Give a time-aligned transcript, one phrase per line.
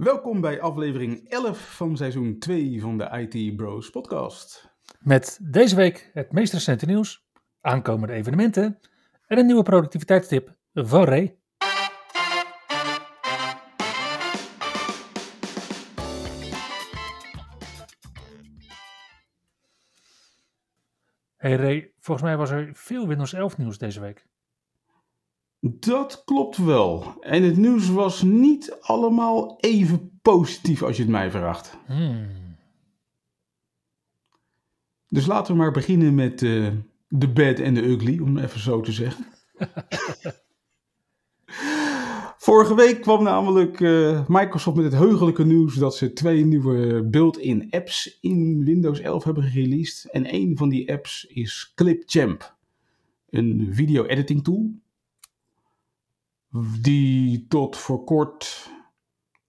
[0.00, 4.74] Welkom bij aflevering 11 van seizoen 2 van de IT Bros podcast.
[4.98, 7.26] Met deze week het meest recente nieuws,
[7.60, 8.78] aankomende evenementen
[9.26, 11.38] en een nieuwe productiviteitstip van Ray.
[21.36, 24.26] Hey Ray, volgens mij was er veel Windows 11 nieuws deze week.
[25.60, 27.14] Dat klopt wel.
[27.20, 31.76] En het nieuws was niet allemaal even positief als je het mij vraagt.
[31.86, 32.28] Hmm.
[35.08, 36.72] Dus laten we maar beginnen met uh,
[37.08, 39.26] de bad en de ugly, om even zo te zeggen.
[42.38, 47.66] Vorige week kwam namelijk uh, Microsoft met het heugelijke nieuws dat ze twee nieuwe built-in
[47.70, 50.10] apps in Windows 11 hebben gereleased.
[50.10, 52.56] En een van die apps is Clipchamp,
[53.30, 54.70] een video editing tool
[56.80, 58.70] die tot voor kort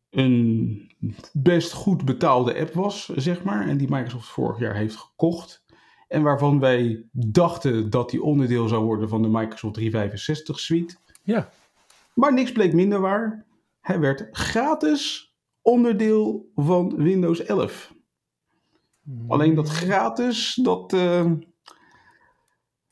[0.10, 0.92] een
[1.34, 3.68] best goed betaalde app was, zeg maar.
[3.68, 5.64] En die Microsoft vorig jaar heeft gekocht.
[6.08, 10.96] En waarvan wij dachten dat die onderdeel zou worden van de Microsoft 365 suite.
[11.24, 11.50] Ja.
[12.14, 13.46] Maar niks bleek minder waar.
[13.82, 17.94] Hij werd gratis onderdeel van Windows 11.
[19.28, 21.32] Alleen dat gratis, dat, uh,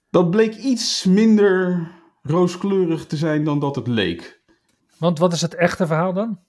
[0.10, 1.92] dat bleek iets minder
[2.30, 4.42] rooskleurig te zijn dan dat het leek.
[4.98, 6.40] Want wat is het echte verhaal dan?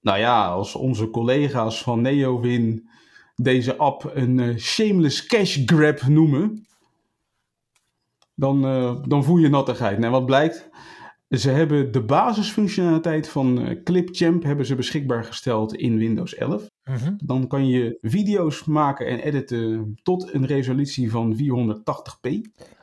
[0.00, 2.88] Nou ja, als onze collega's van NeoWin
[3.34, 6.66] deze app een uh, shameless cash grab noemen,
[8.34, 10.02] dan, uh, dan voel je nattigheid.
[10.02, 10.68] En wat blijkt?
[11.28, 16.68] Ze hebben de basisfunctionaliteit van uh, Clipchamp hebben ze beschikbaar gesteld in Windows 11.
[16.84, 17.16] Mm -hmm.
[17.24, 22.30] Dan kan je video's maken en editen tot een resolutie van 480p.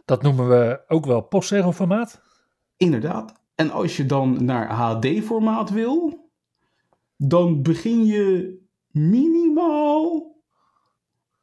[0.05, 2.21] Dat noemen we ook wel postzegelformaat.
[2.77, 3.43] Inderdaad.
[3.55, 6.29] En als je dan naar HD-formaat wil,
[7.17, 8.57] dan begin je
[8.91, 10.35] minimaal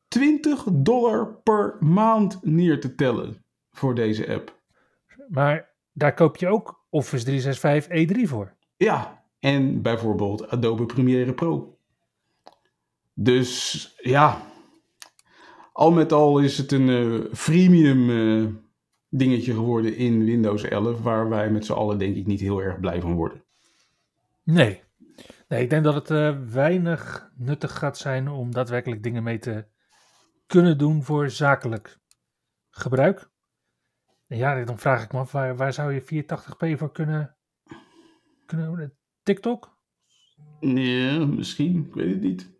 [0.08, 4.60] 20 dollar per maand neer te tellen voor deze app.
[5.28, 8.54] Maar daar koop je ook Office 365 E3 voor.
[8.76, 11.78] Ja, en bijvoorbeeld Adobe Premiere Pro.
[13.14, 14.42] Dus ja,
[15.72, 18.48] al met al is het een uh, freemium uh,
[19.08, 22.80] dingetje geworden in Windows 11, waar wij met z'n allen denk ik niet heel erg
[22.80, 23.44] blij van worden.
[24.42, 24.82] Nee,
[25.48, 29.66] nee ik denk dat het uh, weinig nuttig gaat zijn om daadwerkelijk dingen mee te
[30.46, 31.98] kunnen doen voor zakelijk
[32.70, 33.30] gebruik.
[34.26, 37.36] En ja, dan vraag ik me af, waar, waar zou je 480p voor kunnen,
[38.46, 39.80] kunnen TikTok?
[40.60, 42.50] Ja, misschien, ik weet het niet.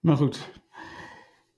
[0.00, 0.57] Maar goed.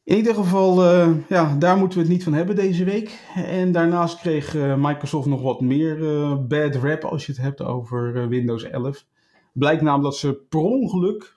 [0.05, 3.21] In ieder geval, uh, ja, daar moeten we het niet van hebben deze week.
[3.35, 7.63] En daarnaast kreeg uh, Microsoft nog wat meer uh, bad rap als je het hebt
[7.63, 9.07] over Windows 11.
[9.53, 11.37] Blijkt namelijk dat ze per ongeluk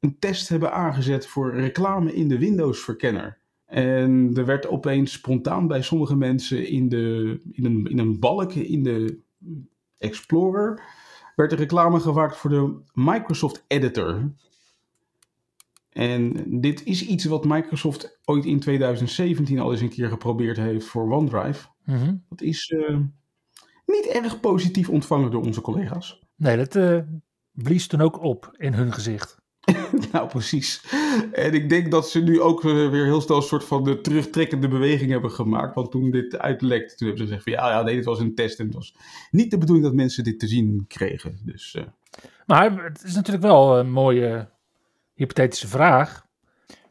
[0.00, 3.38] een test hebben aangezet voor reclame in de Windows-verkenner.
[3.66, 8.52] En er werd opeens spontaan bij sommige mensen in, de, in, een, in een balk
[8.52, 9.18] in de
[9.98, 10.82] Explorer...
[11.36, 14.32] werd er reclame gemaakt voor de Microsoft Editor...
[15.92, 20.86] En dit is iets wat Microsoft ooit in 2017 al eens een keer geprobeerd heeft
[20.86, 21.66] voor OneDrive.
[21.84, 22.24] Mm -hmm.
[22.28, 22.98] Dat is uh,
[23.86, 26.22] niet erg positief ontvangen door onze collega's.
[26.36, 26.98] Nee, dat uh,
[27.52, 29.40] blies toen ook op in hun gezicht.
[30.12, 30.84] nou, precies.
[31.32, 34.00] En ik denk dat ze nu ook uh, weer heel snel een soort van de
[34.00, 35.74] terugtrekkende beweging hebben gemaakt.
[35.74, 38.34] Want toen dit uitlekte, toen hebben ze gezegd van ja, ja, nee, dit was een
[38.34, 38.58] test.
[38.58, 38.94] En het was
[39.30, 41.38] niet de bedoeling dat mensen dit te zien kregen.
[41.44, 41.76] Dus,
[42.46, 44.48] Maar het is natuurlijk wel een mooie
[45.22, 46.26] hypothetische vraag.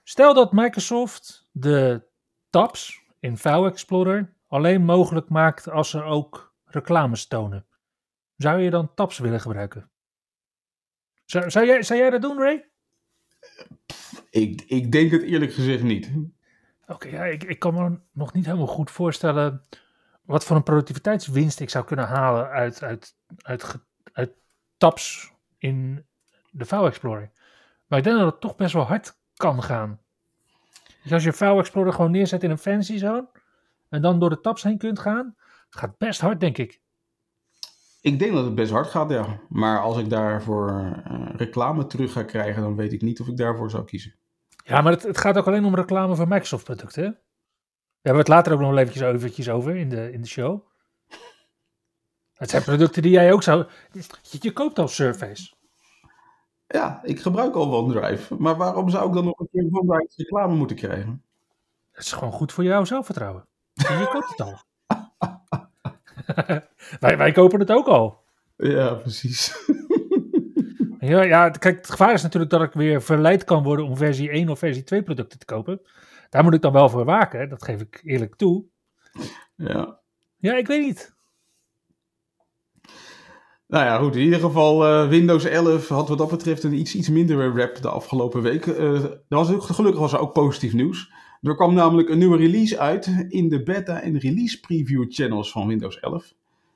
[0.04, 2.07] Stel dat Microsoft de
[2.50, 7.66] tabs in File Explorer alleen mogelijk maakt als ze ook reclames tonen.
[8.36, 9.89] Zou je dan tabs willen gebruiken?
[11.25, 12.69] Zou, zou, jij, zou jij dat doen, Ray?
[14.30, 16.12] Ik, ik denk het eerlijk gezegd niet.
[16.81, 19.66] Oké, okay, ja, ik, ik kan me nog niet helemaal goed voorstellen
[20.22, 23.80] wat voor een productiviteitswinst ik zou kunnen halen uit, uit, uit,
[24.13, 24.31] uit
[24.78, 26.06] tabs in
[26.50, 27.31] de File Explorer.
[27.91, 29.99] Maar ik denk dat het toch best wel hard kan gaan.
[31.03, 33.29] Dus als je File Explorer gewoon neerzet in een fancy zone
[33.89, 35.35] en dan door de tabs heen kunt gaan,
[35.69, 36.81] gaat best hard, denk ik.
[38.01, 39.39] Ik denk dat het best hard gaat, ja.
[39.49, 43.38] Maar als ik daarvoor uh, reclame terug ga krijgen, dan weet ik niet of ik
[43.38, 44.15] daarvoor zou kiezen.
[44.63, 47.09] Ja, maar het, het gaat ook alleen om reclame voor Microsoft producten, hè?
[47.09, 47.17] We
[48.01, 50.67] hebben het later ook nog eventjes, eventjes over in de, in de show.
[52.33, 53.67] Het zijn producten die jij ook zou...
[53.91, 55.59] Je, je koopt al Surface.
[56.71, 58.35] Ja, ik gebruik al OneDrive.
[58.35, 61.23] Maar waarom zou ik dan nog een keer OneDrive reclame moeten krijgen?
[61.91, 63.47] Het is gewoon goed voor jouw zelfvertrouwen.
[63.73, 64.59] En je koopt het al.
[67.00, 68.23] wij, wij kopen het ook al.
[68.56, 69.65] Ja, precies.
[71.00, 74.29] ja, ja, kijk, het gevaar is natuurlijk dat ik weer verleid kan worden om versie
[74.29, 75.81] 1 of versie 2 producten te kopen.
[76.29, 78.65] Daar moet ik dan wel voor waken, dat geef ik eerlijk toe.
[79.56, 80.00] Ja.
[80.38, 81.15] Ja, ik weet niet.
[83.71, 84.15] Nou ja, goed.
[84.15, 87.81] In ieder geval, uh, Windows 11 had wat dat betreft een iets, iets minder rap
[87.81, 88.65] de afgelopen week.
[88.65, 91.12] Uh, was ook, gelukkig was er ook positief nieuws.
[91.41, 95.68] Er kwam namelijk een nieuwe release uit in de beta- en release preview channels van
[95.68, 96.33] Windows 11.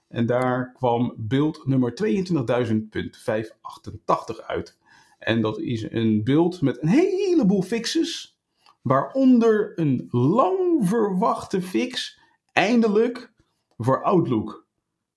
[0.07, 4.77] En daar kwam beeld nummer 22.588 uit.
[5.19, 8.39] En dat is een beeld met een heleboel fixes.
[8.81, 12.19] Waaronder een lang verwachte fix,
[12.51, 13.33] eindelijk,
[13.77, 14.64] voor Outlook.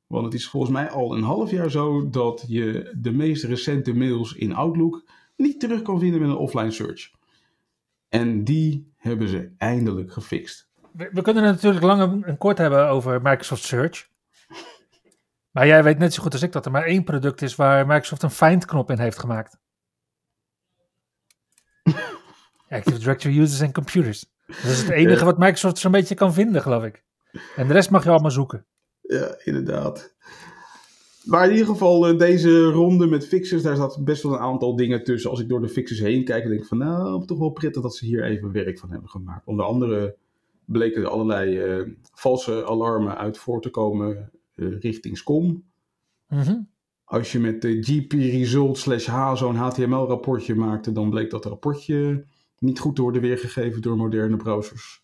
[0.09, 3.95] Want het is volgens mij al een half jaar zo dat je de meest recente
[3.95, 5.05] mails in Outlook
[5.37, 7.11] niet terug kan vinden met een offline search.
[8.09, 10.69] En die hebben ze eindelijk gefixt.
[10.93, 14.09] We, we kunnen het natuurlijk lang en kort hebben over Microsoft Search.
[15.51, 17.87] Maar jij weet net zo goed als ik dat er maar één product is waar
[17.87, 19.59] Microsoft een find-knop in heeft gemaakt.
[22.69, 24.25] Active Directory Users and Computers.
[24.47, 27.05] Dat is het enige wat Microsoft zo'n beetje kan vinden, geloof ik.
[27.57, 28.67] En de rest mag je allemaal zoeken.
[29.09, 30.15] Ja, inderdaad.
[31.25, 34.77] Maar in ieder geval, eh, deze ronde met fixes, daar zat best wel een aantal
[34.77, 35.31] dingen tussen.
[35.31, 37.97] Als ik door de fixes heen kijk, denk ik van nou, toch wel prettig dat
[37.97, 39.47] ze hier even werk van hebben gemaakt.
[39.47, 40.17] Onder andere
[40.65, 45.65] bleken er allerlei uh, valse alarmen uit voor te komen uh, richting SCOM.
[46.29, 46.69] Mm
[47.05, 51.45] Als je met de GP Result slash H zo'n HTML rapportje maakte, dan bleek dat
[51.45, 52.25] rapportje
[52.59, 55.03] niet goed te worden weergegeven door moderne browsers.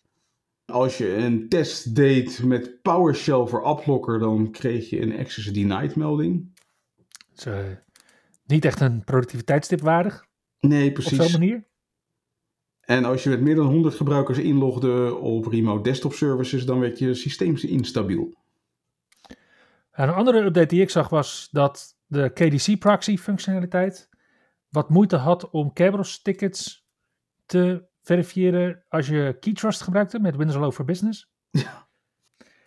[0.65, 5.95] Als je een test deed met PowerShell voor AppLocker, dan kreeg je een access denied
[5.95, 6.53] melding.
[7.33, 7.59] Dus, uh,
[8.45, 10.25] niet echt een productiviteitstip waardig.
[10.59, 11.19] Nee, precies.
[11.19, 11.63] Op zo'n manier.
[12.81, 16.99] En als je met meer dan 100 gebruikers inlogde op remote desktop services, dan werd
[16.99, 18.33] je systeem instabiel.
[19.91, 24.09] En een andere update die ik zag was dat de KDC proxy functionaliteit
[24.69, 26.87] wat moeite had om Kerberos tickets
[27.45, 31.31] te verifiëren als je Keytrust gebruikte met Windows Hello for Business.
[31.49, 31.87] Ja.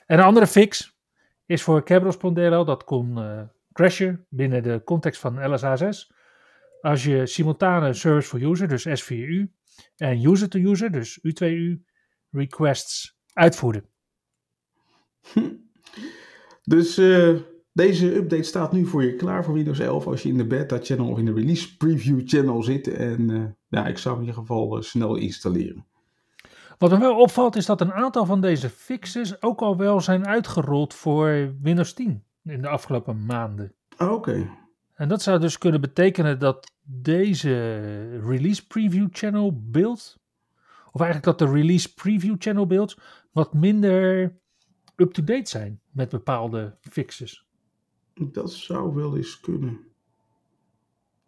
[0.06, 0.98] En een andere fix
[1.46, 3.42] is voor Kerberos.dll, dat kon uh,
[3.72, 6.16] crashen binnen de context van LSA6.
[6.80, 9.46] Als je simultane service for user, dus S4U,
[9.96, 11.84] en user to user, dus U2U,
[12.30, 13.84] requests uitvoerde.
[15.32, 15.54] Hm.
[16.62, 17.40] Dus uh,
[17.78, 20.78] deze update staat nu voor je klaar voor Windows 11 als je in de beta
[20.82, 22.88] channel of in de release preview channel zit.
[22.88, 25.86] En uh, ja, ik zou in ieder geval uh, snel installeren.
[26.78, 30.26] Wat me wel opvalt is dat een aantal van deze fixes ook al wel zijn
[30.26, 33.74] uitgerold voor Windows 10 in de afgelopen maanden.
[33.98, 34.12] Oké.
[34.12, 34.50] Okay.
[34.94, 40.18] En dat zou dus kunnen betekenen dat deze release preview channel beeld,
[40.92, 42.98] of eigenlijk dat de release preview channel beeld,
[43.32, 44.32] wat minder
[44.96, 47.47] up-to-date zijn met bepaalde fixes.
[48.18, 49.80] Dat zou wel eens kunnen.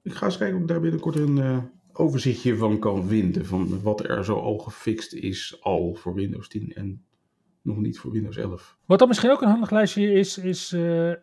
[0.03, 1.59] Ik ga eens kijken of ik daar binnenkort een uh,
[1.93, 3.47] overzichtje van kan vinden.
[3.47, 7.05] Van wat er zo al gefixt is al voor Windows 10 en
[7.63, 8.77] nog niet voor Windows 11.
[8.87, 10.81] Wat dan misschien ook een handig lijstje is, is uh,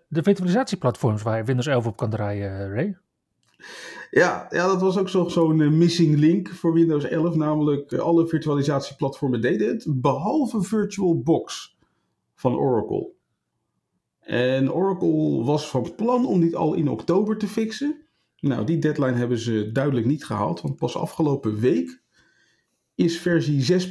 [0.08, 2.98] de virtualisatieplatforms waar je Windows 11 op kan draaien, Ray.
[4.12, 7.36] Ja, ja, dat was ook zo'n zo missing link voor Windows 11.
[7.36, 11.78] Namelijk alle virtualisatieplatformen deden het, behalve VirtualBox
[12.36, 13.16] van Oracle.
[14.28, 18.02] En Oracle was van plan om dit al in oktober te fixen.
[18.40, 22.02] Nou, die deadline hebben ze duidelijk niet gehaald, want pas afgelopen week
[22.96, 23.90] is versie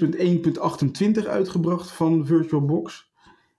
[1.22, 3.12] 6.1.28 uitgebracht van VirtualBox.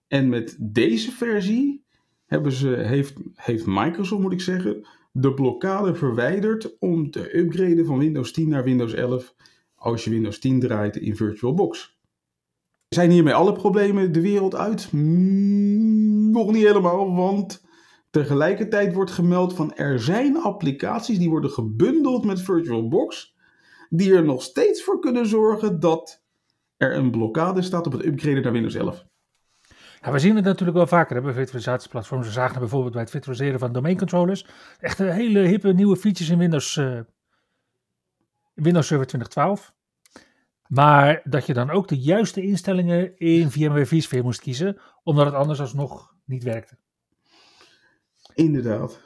[0.08, 1.86] En met deze versie
[2.26, 7.98] hebben ze, heeft, heeft Microsoft, moet ik zeggen, de blokkade verwijderd om te upgraden van
[7.98, 9.36] Windows 10 naar Windows 11
[9.76, 11.97] als je Windows 10 draait in VirtualBox.
[12.90, 14.92] Zijn hiermee alle problemen de wereld uit?
[14.92, 17.66] Mm, nog niet helemaal, want
[18.10, 23.36] tegelijkertijd wordt gemeld van er zijn applicaties die worden gebundeld met VirtualBox,
[23.90, 26.24] die er nog steeds voor kunnen zorgen dat
[26.78, 29.06] er een blokkade staat op het upgraden naar Windows 11.
[30.02, 32.26] Ja, we zien het natuurlijk wel vaker bij virtualisatieplatforms.
[32.26, 34.48] We zagen bijvoorbeeld bij het virtualiseren van domeincontrollers.
[34.80, 37.00] Echt hele hippe nieuwe features in Windows, uh,
[38.54, 39.76] Windows Server 2012.
[40.68, 45.36] Maar dat je dan ook de juiste instellingen in VMware vSphere moest kiezen, omdat het
[45.36, 46.78] anders alsnog niet werkte.
[48.34, 49.02] Inderdaad.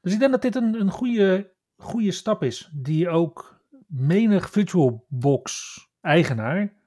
[0.00, 5.78] Dus ik denk dat dit een, een goede, goede stap is, die ook menig VirtualBox
[6.00, 6.78] eigenaar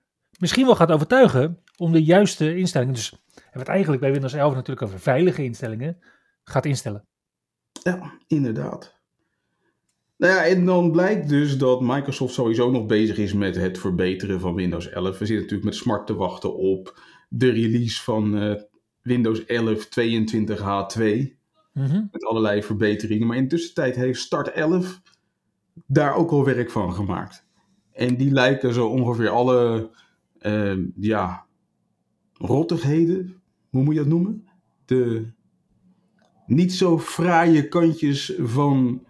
[0.43, 4.53] misschien wel gaat overtuigen om de juiste instellingen, dus we het eigenlijk bij Windows 11
[4.53, 6.03] natuurlijk over veilige instellingen,
[6.43, 7.07] gaat instellen.
[7.83, 9.01] Ja, inderdaad.
[10.17, 14.39] Nou ja, en dan blijkt dus dat Microsoft sowieso nog bezig is met het verbeteren
[14.39, 15.09] van Windows 11.
[15.09, 18.61] We zitten natuurlijk met smart te wachten op de release van uh,
[19.01, 21.01] Windows 11 22H2.
[21.73, 22.05] Mhm.
[22.11, 23.27] Met allerlei verbeteringen.
[23.27, 25.01] Maar in de tussentijd heeft Start 11
[25.85, 27.45] daar ook al werk van gemaakt.
[27.91, 29.89] En die lijken zo ongeveer alle
[30.41, 31.45] uh, ja,
[32.33, 34.47] rottigheden, hoe moet je dat noemen?
[34.85, 35.31] De
[36.45, 39.05] niet zo fraaie kantjes van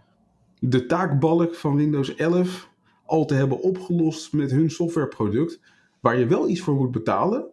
[0.70, 2.70] de taakbalk van Windows 11
[3.06, 5.62] al te hebben opgelost met hun softwareproduct,
[6.00, 7.46] waar je wel iets voor moet betalen,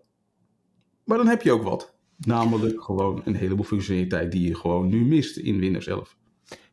[1.05, 1.95] maar dan heb je ook wat.
[2.17, 6.17] Namelijk gewoon een heleboel functionaliteit die je gewoon nu mist in Windows 11.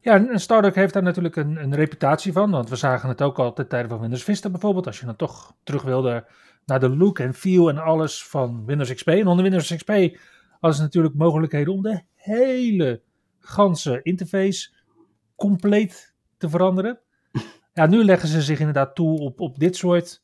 [0.01, 3.39] Ja, en Stardock heeft daar natuurlijk een, een reputatie van, want we zagen het ook
[3.39, 4.87] al ten tijde van Windows Vista bijvoorbeeld.
[4.87, 6.27] Als je dan toch terug wilde
[6.65, 9.07] naar de look en feel en alles van Windows XP.
[9.07, 9.89] En onder Windows XP
[10.59, 13.01] hadden ze natuurlijk mogelijkheden om de hele
[13.39, 14.73] ganse interface
[15.35, 16.99] compleet te veranderen.
[17.73, 20.23] Ja, nu leggen ze zich inderdaad toe op, op dit soort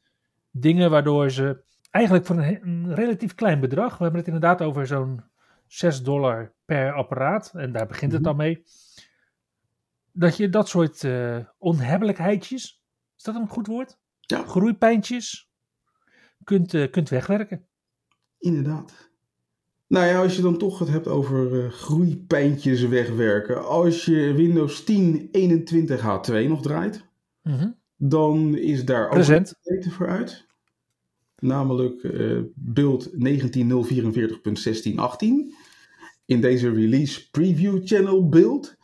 [0.51, 4.87] dingen, waardoor ze eigenlijk voor een, een relatief klein bedrag, we hebben het inderdaad over
[4.87, 5.23] zo'n
[5.67, 8.63] 6 dollar per apparaat, en daar begint het dan mee,
[10.11, 12.83] dat je dat soort uh, onhebbelijkheidjes,
[13.17, 13.97] is dat een goed woord?
[14.19, 14.43] Ja.
[14.43, 15.51] Groeipijntjes,
[16.43, 17.67] kunt, uh, kunt wegwerken.
[18.37, 19.11] Inderdaad.
[19.93, 23.67] Nou ja, als je dan toch het hebt over uh, groeipijntjes wegwerken.
[23.67, 27.05] Als je Windows 10 21H2 nog draait,
[27.41, 27.75] mm -hmm.
[27.97, 30.45] dan is daar ook een voor uit.
[31.39, 33.15] Namelijk uh, build 19.044.16.18.
[36.25, 38.77] In deze release preview channel build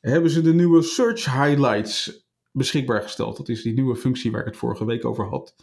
[0.00, 3.36] hebben ze de nieuwe search highlights beschikbaar gesteld.
[3.36, 5.54] Dat is die nieuwe functie waar ik het vorige week over had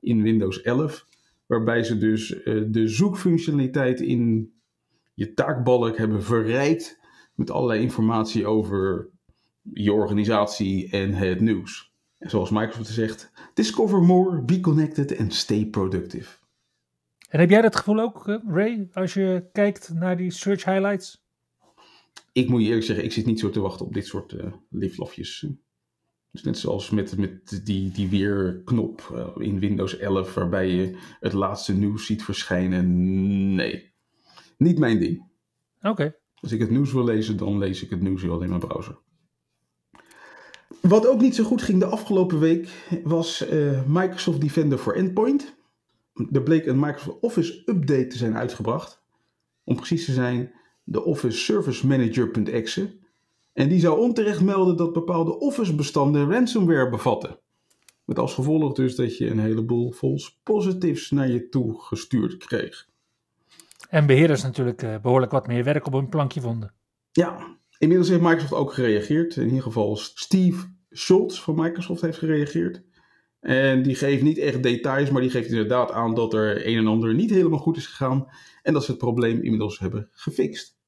[0.00, 1.08] in Windows 11.
[1.50, 4.52] Waarbij ze dus uh, de zoekfunctionaliteit in
[5.14, 6.98] je taakbalk hebben verrijkt
[7.34, 9.10] met allerlei informatie over
[9.72, 11.94] je organisatie en het nieuws.
[12.18, 16.38] En zoals Microsoft zegt, discover more, be connected and stay productive.
[17.28, 21.24] En heb jij dat gevoel ook, Ray, als je kijkt naar die search highlights?
[22.32, 24.52] Ik moet je eerlijk zeggen, ik zit niet zo te wachten op dit soort uh,
[24.68, 25.46] lieflafjes.
[26.32, 31.32] Dus net zoals met, met die, die weerknop uh, in Windows 11, waarbij je het
[31.32, 33.54] laatste nieuws ziet verschijnen.
[33.54, 33.92] Nee,
[34.56, 35.28] niet mijn ding.
[35.78, 35.88] Oké.
[35.88, 36.14] Okay.
[36.34, 38.98] Als ik het nieuws wil lezen, dan lees ik het nieuws wel in mijn browser.
[40.80, 42.68] Wat ook niet zo goed ging de afgelopen week
[43.04, 45.56] was uh, Microsoft Defender for Endpoint.
[46.32, 49.02] Er bleek een Microsoft Office update te zijn uitgebracht.
[49.64, 50.52] Om precies te zijn,
[50.84, 52.98] de Office Service Manager.exe.
[53.52, 57.38] En die zou onterecht melden dat bepaalde Office-bestanden ransomware bevatten.
[58.04, 62.88] Met als gevolg dus dat je een heleboel false positives naar je toe gestuurd kreeg.
[63.88, 66.72] En beheerders natuurlijk uh, behoorlijk wat meer werk op een plankje vonden.
[67.12, 69.36] Ja, inmiddels heeft Microsoft ook gereageerd.
[69.36, 72.82] In ieder geval Steve Schultz van Microsoft heeft gereageerd.
[73.40, 76.86] En die geeft niet echt details, maar die geeft inderdaad aan dat er een en
[76.86, 78.26] ander niet helemaal goed is gegaan.
[78.62, 80.78] En dat ze het probleem inmiddels hebben gefixt.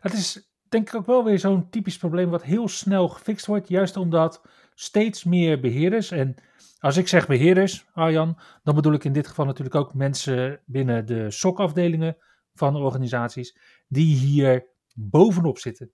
[0.00, 3.68] Het is denk ik ook wel weer zo'n typisch probleem wat heel snel gefixt wordt.
[3.68, 4.42] Juist omdat
[4.74, 6.34] steeds meer beheerders, en
[6.78, 11.06] als ik zeg beheerders, Arjan, dan bedoel ik in dit geval natuurlijk ook mensen binnen
[11.06, 12.16] de SOC-afdelingen
[12.52, 13.58] van organisaties,
[13.88, 15.92] die hier bovenop zitten.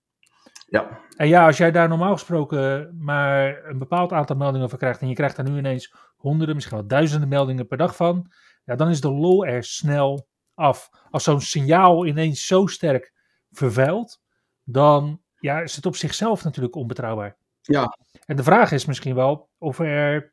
[0.67, 1.01] Ja.
[1.17, 5.09] En ja, als jij daar normaal gesproken maar een bepaald aantal meldingen van krijgt en
[5.09, 8.33] je krijgt daar nu ineens honderden, misschien wel duizenden meldingen per dag van,
[8.65, 10.91] ja, dan is de lol er snel af.
[11.11, 13.13] Als zo'n signaal ineens zo sterk
[13.51, 14.23] vervuilt,
[14.65, 17.37] dan ja, is het op zichzelf natuurlijk onbetrouwbaar.
[17.61, 17.99] Ja.
[18.27, 20.33] En de vraag is misschien wel of er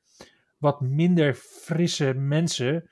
[0.57, 2.89] wat minder frisse mensen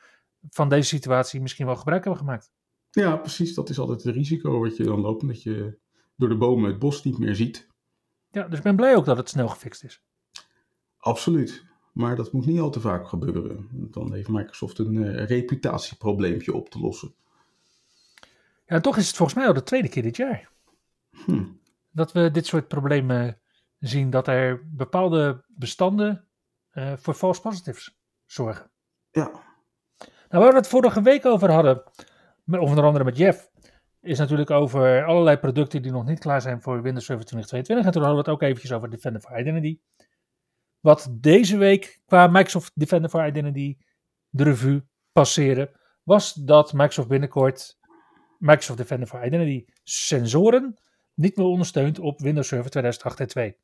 [0.49, 2.51] van deze situatie misschien wel gebruik hebben gemaakt.
[2.91, 3.53] Ja, precies.
[3.53, 5.77] Dat is altijd het risico wat je dan loopt, dat je
[6.15, 7.67] door de bomen het bos niet meer ziet.
[8.31, 10.01] Ja, dus ik ben blij ook dat het snel gefixt is.
[10.97, 11.65] Absoluut.
[11.93, 13.67] Maar dat moet niet al te vaak gebeuren.
[13.71, 17.13] Dan heeft Microsoft een uh, reputatieprobleempje op te lossen.
[18.65, 20.51] Ja, toch is het volgens mij al de tweede keer dit jaar.
[21.25, 21.45] Hm.
[21.91, 23.41] Dat we dit soort problemen
[23.79, 24.09] zien.
[24.09, 26.27] Dat er bepaalde bestanden
[26.73, 28.71] uh, voor false positives zorgen.
[29.11, 29.31] Ja.
[30.29, 31.83] Nou, waar we het vorige week over hadden,
[32.45, 33.49] onder andere met Jeff,
[34.01, 37.85] is natuurlijk over allerlei producten die nog niet klaar zijn voor Windows Server 2022.
[37.85, 39.79] En toen hadden we het ook eventjes over Defender for Identity.
[40.79, 43.77] Wat deze week qua Microsoft Defender for Identity
[44.29, 45.71] de revue passeerde,
[46.03, 47.79] was dat Microsoft binnenkort
[48.37, 50.79] Microsoft Defender for Identity sensoren
[51.19, 53.55] niet meer ondersteunt op Windows Server 2008 en 2.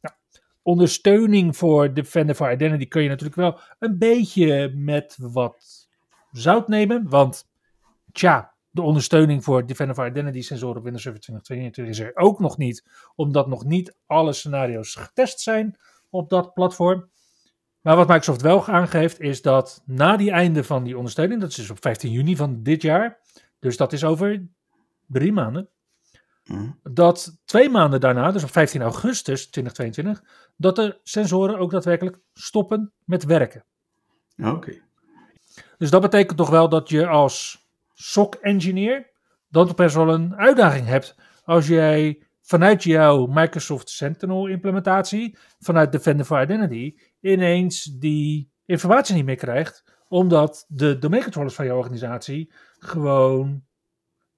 [0.00, 0.14] Nou,
[0.62, 5.88] ondersteuning voor Defender for Identity kun je natuurlijk wel een beetje met wat
[6.32, 7.08] zout nemen.
[7.08, 7.48] Want
[8.12, 12.40] tja, de ondersteuning voor Defender for Identity sensoren op Windows Server 2022 is er ook
[12.40, 12.84] nog niet.
[13.14, 15.78] Omdat nog niet alle scenario's getest zijn
[16.10, 17.08] op dat platform.
[17.80, 21.56] Maar wat Microsoft wel aangeeft is dat na die einde van die ondersteuning, dat is
[21.56, 23.20] dus op 15 juni van dit jaar,
[23.58, 24.46] dus dat is over
[25.06, 25.68] drie maanden,
[26.44, 26.70] Hm.
[26.82, 30.22] dat twee maanden daarna, dus op 15 augustus 2022,
[30.56, 33.64] dat de sensoren ook daadwerkelijk stoppen met werken.
[34.42, 34.82] Oké.
[35.78, 39.10] Dus dat betekent toch wel dat je als SOC-engineer
[39.48, 45.92] dan toch best wel een uitdaging hebt als jij vanuit jouw Microsoft Sentinel implementatie, vanuit
[45.92, 52.52] Defender for Identity, ineens die informatie niet meer krijgt, omdat de domeincontrollers van jouw organisatie
[52.78, 53.64] gewoon,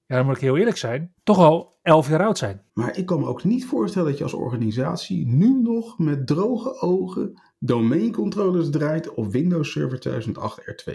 [0.07, 2.61] ja dan moet ik heel eerlijk zijn, toch al 11 jaar oud zijn.
[2.73, 6.81] Maar ik kan me ook niet voorstellen dat je als organisatie nu nog met droge
[6.81, 10.93] ogen domeincontrollers draait op Windows Server 2008 R2.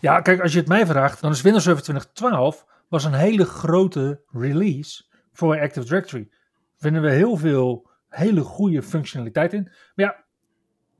[0.00, 3.44] Ja, kijk, als je het mij vraagt, dan is Windows Server 2012 was een hele
[3.44, 6.28] grote release voor Active Directory.
[6.76, 9.62] Vinden we heel veel hele goede functionaliteit in.
[9.94, 10.24] Maar ja,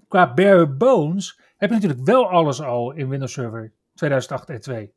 [0.09, 4.95] qua bare bones heb je natuurlijk wel alles al in Windows Server 2008 en 2.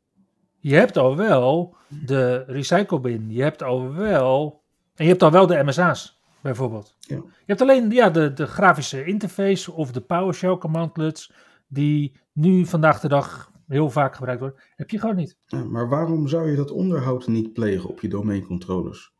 [0.60, 4.64] Je hebt al wel de recycle bin, je hebt al wel,
[4.96, 6.96] en je hebt al wel de MSA's bijvoorbeeld.
[7.00, 7.16] Ja.
[7.16, 11.34] Je hebt alleen ja, de, de grafische interface of de PowerShell commandlets
[11.68, 15.38] die nu vandaag de dag heel vaak gebruikt worden, heb je gewoon niet.
[15.46, 19.16] Ja, maar waarom zou je dat onderhoud niet plegen op je domeincontrollers?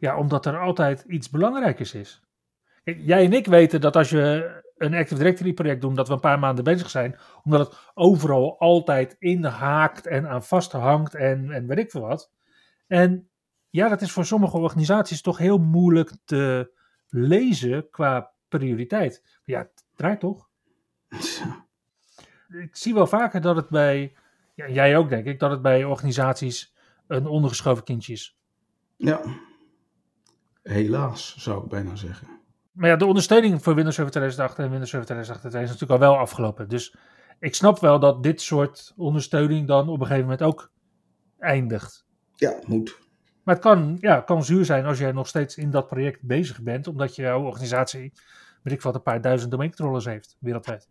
[0.00, 2.22] Ja, omdat er altijd iets belangrijkers is.
[2.84, 6.20] Jij en ik weten dat als je een Active Directory project doet, dat we een
[6.20, 11.78] paar maanden bezig zijn, omdat het overal altijd inhaakt en aan vasthangt en, en weet
[11.78, 12.32] ik veel wat.
[12.86, 13.28] En
[13.70, 16.72] ja, dat is voor sommige organisaties toch heel moeilijk te
[17.08, 19.20] lezen qua prioriteit.
[19.24, 20.48] Maar ja, het draait toch?
[22.48, 24.16] Ik zie wel vaker dat het bij,
[24.54, 26.74] ja, jij ook denk ik, dat het bij organisaties
[27.06, 28.38] een ondergeschoven kindje is.
[28.96, 29.20] Ja,
[30.62, 32.28] helaas zou ik bijna zeggen.
[32.76, 36.08] Maar ja, de ondersteuning voor Windows Server 2008 en Windows Server 2008 is natuurlijk al
[36.08, 36.68] wel afgelopen.
[36.68, 36.96] Dus
[37.38, 40.70] ik snap wel dat dit soort ondersteuning dan op een gegeven moment ook
[41.38, 42.06] eindigt.
[42.34, 42.98] Ja, moet.
[43.42, 46.62] Maar het kan, ja, kan zuur zijn als jij nog steeds in dat project bezig
[46.62, 48.12] bent, omdat jouw organisatie,
[48.62, 50.88] weet ik wat, een paar duizend domeincontrollers heeft wereldwijd.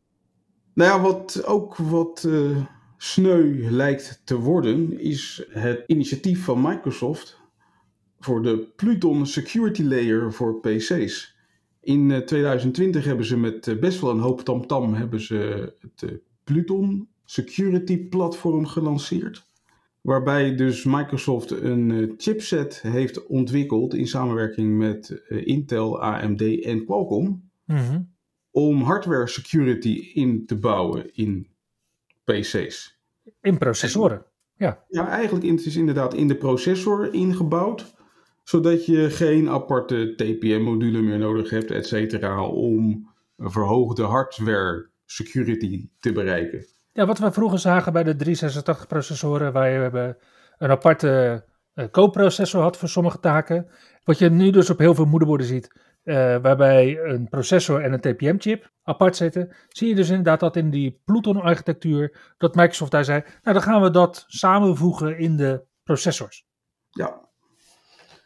[0.73, 2.65] Nou ja, wat ook wat eh,
[2.97, 7.39] sneu lijkt te worden, is het initiatief van Microsoft
[8.19, 11.34] voor de Pluton Security Layer voor PC's.
[11.85, 16.11] In eh, 2020 hebben ze met eh, best wel een hoop tamtam hebben ze het
[16.11, 19.45] eh, Pluton Security Platform gelanceerd.
[20.01, 26.85] Waarbij dus Microsoft een eh, chipset heeft ontwikkeld in samenwerking met eh, Intel, AMD en
[26.85, 28.01] Qualcomm Mhm.
[28.51, 31.47] om hardware security in te bouwen in
[32.23, 32.99] PC's.
[33.41, 34.25] In processoren.
[34.57, 37.95] Ja, eigenlijk in, het is inderdaad in de processor ingebouwd,
[38.45, 45.89] zodat je geen aparte TPM-module meer nodig hebt, et cetera, om een verhoogde hardware security
[45.99, 46.65] te bereiken.
[46.91, 50.17] Ja, wat we vroeger zagen bij de 386 processoren, waar je hebben
[50.57, 53.67] een aparte eh, co-processor had voor sommige taken.
[54.03, 57.99] Wat je nu dus op heel veel moederborden ziet, eh, waarbij een processor en een
[57.99, 63.21] TPM-chip apart zitten, zie je dus inderdaad dat in die Pluton-architectuur, dat Microsoft daar zei,
[63.21, 66.45] nou dan gaan we dat samenvoegen in de processors.
[66.89, 67.24] Ja.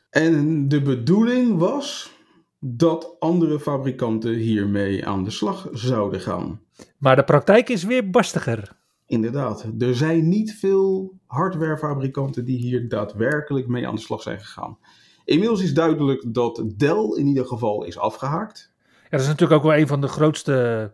[0.10, 2.18] En de bedoeling was
[2.60, 6.62] dat andere fabrikanten hiermee aan de slag zouden gaan.
[6.98, 8.78] Maar de praktijk is weer barstiger.
[9.06, 14.78] Inderdaad, er zijn niet veel hardwarefabrikanten die hier daadwerkelijk mee aan de slag zijn gegaan.
[15.26, 18.72] Inmiddels is duidelijk dat Dell in ieder geval is afgehaakt.
[19.04, 20.94] Ja, dat is natuurlijk ook wel een van de grootste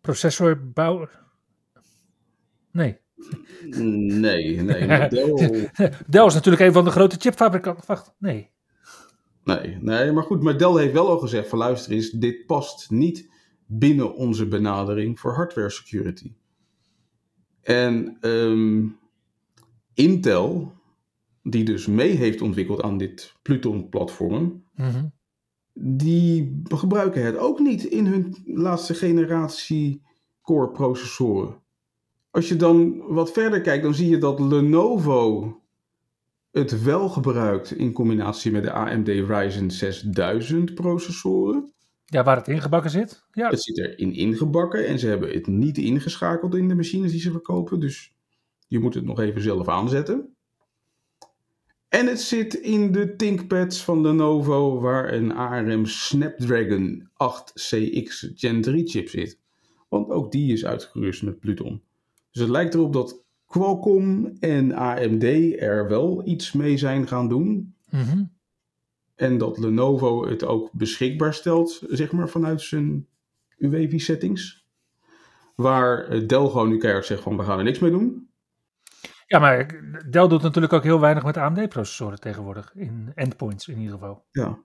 [0.00, 1.12] processorbouwers.
[2.72, 2.98] Nee.
[3.68, 4.86] Nee, nee.
[5.08, 5.70] Dell,
[6.06, 7.84] Dell is natuurlijk een van de grote chipfabrikanten.
[7.86, 8.50] Wacht, nee.
[9.44, 12.90] nee, nee, maar goed, maar Dell heeft wel al gezegd van luister eens, dit past
[12.90, 13.30] niet
[13.66, 16.34] binnen onze benadering voor hardware security.
[17.62, 18.86] En ehm,
[19.94, 20.72] Intel,
[21.42, 25.04] die dus mee heeft ontwikkeld aan dit Pluton-platform, Mhm.
[25.72, 30.02] die gebruiken het ook niet in hun laatste generatie
[30.42, 31.61] core processoren.
[32.32, 35.56] Als je dan wat verder kijkt, dan zie je dat Lenovo
[36.50, 41.72] het wel gebruikt in combinatie met de AMD Ryzen 6000 processoren.
[42.04, 43.24] Ja, waar het ingebakken zit.
[43.32, 43.48] Ja.
[43.48, 47.30] Het zit erin ingebakken en ze hebben het niet ingeschakeld in de machines die ze
[47.30, 47.80] verkopen.
[47.80, 48.14] Dus
[48.68, 50.34] je moet het nog even zelf aanzetten.
[51.88, 58.88] En het zit in de ThinkPads van Lenovo, waar een ARM Snapdragon 8CX Gen 3
[58.88, 59.38] chip zit.
[59.88, 61.82] Want ook die is uitgerust met Pluton.
[62.32, 65.24] Dus het lijkt erop dat Qualcomm en AMD
[65.60, 67.74] er wel iets mee zijn gaan doen.
[67.90, 68.24] Mhm.
[69.14, 73.06] En dat Lenovo het ook beschikbaar stelt, zeg maar, vanuit zijn
[73.58, 74.66] UEFI settings.
[75.54, 78.30] Waar eh, Dell gewoon nu keihard zegt van, we gaan er niks mee doen.
[79.26, 79.66] Ja, maar
[80.10, 82.72] Dell doet natuurlijk ook heel weinig met AMD-processoren tegenwoordig.
[82.74, 84.24] In endpoints in ieder geval.
[84.30, 84.58] Ja.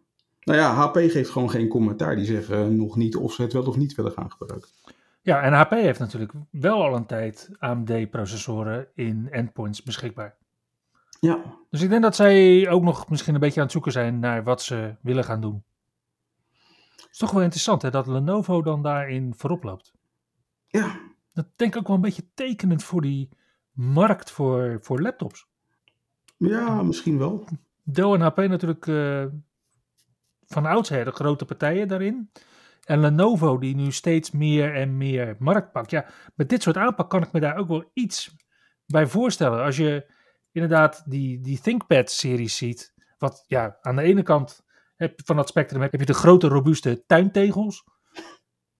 [0.43, 2.15] Nou ja, HP geeft gewoon geen commentaar.
[2.15, 4.69] Die zeggen nog niet of ze het wel of niet willen gaan gebruiken.
[5.27, 10.35] Ja, en HP heeft natuurlijk wel al een tijd AMD-processoren in endpoints beschikbaar.
[11.19, 14.19] Ja, Dus ik denk dat zij ook nog misschien een beetje aan het zoeken zijn
[14.19, 15.63] naar wat ze willen gaan doen.
[16.95, 19.93] Het is toch wel interessant hè, dat Lenovo dan daarin voorop loopt.
[20.67, 20.99] ja,
[21.33, 23.29] Dat denk ik ook wel een beetje tekenend voor die
[23.71, 25.47] markt voor, voor laptops.
[26.37, 27.47] ja, misschien wel.
[27.83, 29.25] Dell en HP natuurlijk eh,
[30.45, 32.29] van oudsher de grote partijen daarin.
[32.87, 35.91] En Lenovo die nu steeds meer en meer markt pakt.
[35.91, 38.35] Ja, met dit soort aanpak kan ik me daar ook wel iets
[38.85, 39.63] bij voorstellen.
[39.63, 40.11] Als je
[40.51, 42.93] inderdaad die, die ThinkPad-series ziet.
[43.17, 47.05] Wat ja, aan de ene kant heb, van dat spectrum heb je de grote robuuste
[47.05, 47.83] tuintegels.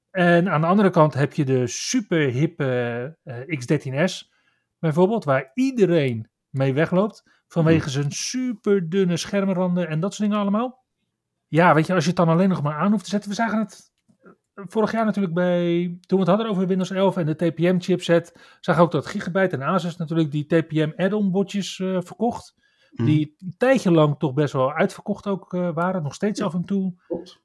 [0.09, 4.13] En aan de andere kant heb je de super hippe eh, X13S
[4.79, 5.23] bijvoorbeeld.
[5.23, 7.23] Waar iedereen mee wegloopt.
[7.47, 10.85] Vanwege zijn super dunne schermranden en dat soort dingen allemaal.
[11.47, 13.29] Ja, weet je, als je het dan alleen nog maar aan hoeft te zetten.
[13.29, 13.95] We zagen het
[14.65, 18.57] vorig jaar natuurlijk bij, toen we het hadden over Windows 11 en de TPM chipset.
[18.59, 22.55] Zagen we ook dat Gigabyte en Asus natuurlijk die TPM add-on bordjes eh, verkocht.
[22.91, 26.03] Die een tijdje lang toch best wel uitverkocht ook eh, waren.
[26.03, 26.93] Nog steeds af en toe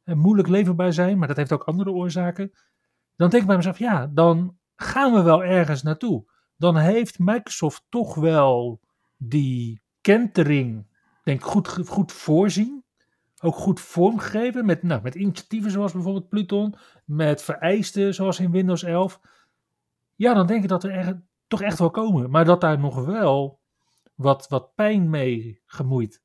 [0.05, 2.53] en moeilijk leverbaar zijn, maar dat heeft ook andere oorzaken.
[3.17, 6.25] Dan denk ik bij mezelf, ja, dan gaan we wel ergens naartoe.
[6.57, 8.81] Dan heeft Microsoft toch wel
[9.17, 10.87] die kentering,
[11.23, 12.82] denk ik, goed, goed voorzien.
[13.45, 16.75] Ook goed vormgegeven met, nou, met initiatieven zoals bijvoorbeeld Pluton,
[17.05, 19.21] met vereisten zoals in Windows 11.
[20.17, 21.15] Ja, dan denk ik dat er echt,
[21.47, 22.31] toch echt wel komen.
[22.31, 23.61] Maar dat daar nog wel
[24.15, 26.23] wat, wat pijn mee gemoeid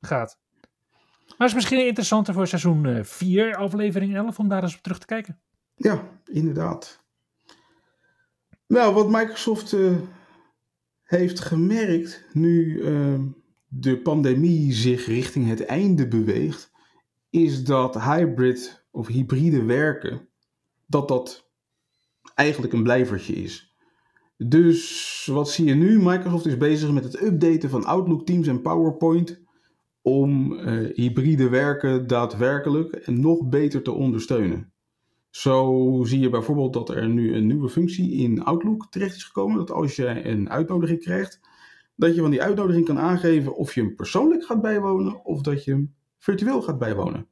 [0.00, 0.38] gaat.
[1.38, 5.06] Maar is misschien interessanter voor seizoen 4, aflevering 11, om daar eens op terug te
[5.06, 5.40] kijken.
[5.74, 7.02] Ja, inderdaad.
[8.66, 9.96] Nou, wat Microsoft eh,
[11.02, 13.20] heeft gemerkt nu eh,
[13.72, 16.70] de pandemie zich richting het einde beweegt,
[17.30, 20.28] is dat hybrid of hybride werken,
[20.86, 21.50] dat dat
[22.34, 23.74] eigenlijk een blijvertje is.
[24.36, 25.98] Dus wat zie je nu?
[26.02, 29.42] Microsoft is bezig met het updaten van Outlook, Teams en PowerPoint
[30.02, 34.72] om eh, hybride werken daadwerkelijk en nog beter te ondersteunen.
[35.30, 39.56] Zo zie je bijvoorbeeld dat er nu een nieuwe functie in Outlook terecht is gekomen.
[39.56, 41.40] Dat als je een uitnodiging krijgt,
[42.00, 45.64] dat je van die uitnodiging kan aangeven of je hem persoonlijk gaat bijwonen of dat
[45.64, 47.26] je hem virtueel gaat bijwonen.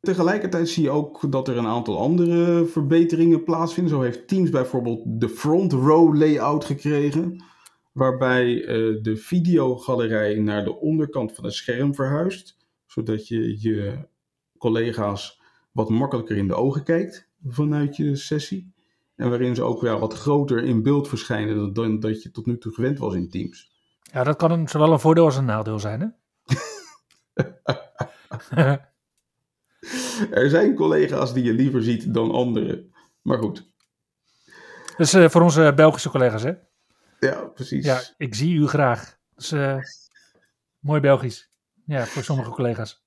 [0.00, 3.92] Tegelijkertijd zie je ook dat er een aantal andere verbeteringen plaatsvinden.
[3.94, 7.44] Zo heeft Teams bijvoorbeeld de front row layout gekregen,
[7.92, 14.08] waarbij eh, de videogalerij naar de onderkant van het scherm verhuist, zodat je je
[14.58, 15.40] collega's
[15.72, 18.72] wat makkelijker in de ogen kijkt vanuit je sessie.
[19.16, 22.58] En waarin ze ook wel wat groter in beeld verschijnen dan dat je tot nu
[22.58, 23.67] toe gewend was in Teams.
[24.12, 26.06] Ja, dat kan een, zowel een voordeel als een nadeel zijn, hè?
[30.30, 32.92] Er zijn collega's die je liever ziet dan anderen.
[33.22, 33.68] Maar goed,
[34.98, 36.52] dus eh, voor onze Belgische collega's, hè?
[37.20, 37.84] ja, precies.
[37.84, 39.18] Ja, ik zie u graag.
[39.50, 39.78] Eh,
[40.78, 41.50] mooi Belgisch.
[41.84, 43.04] Ja, voor sommige collega's.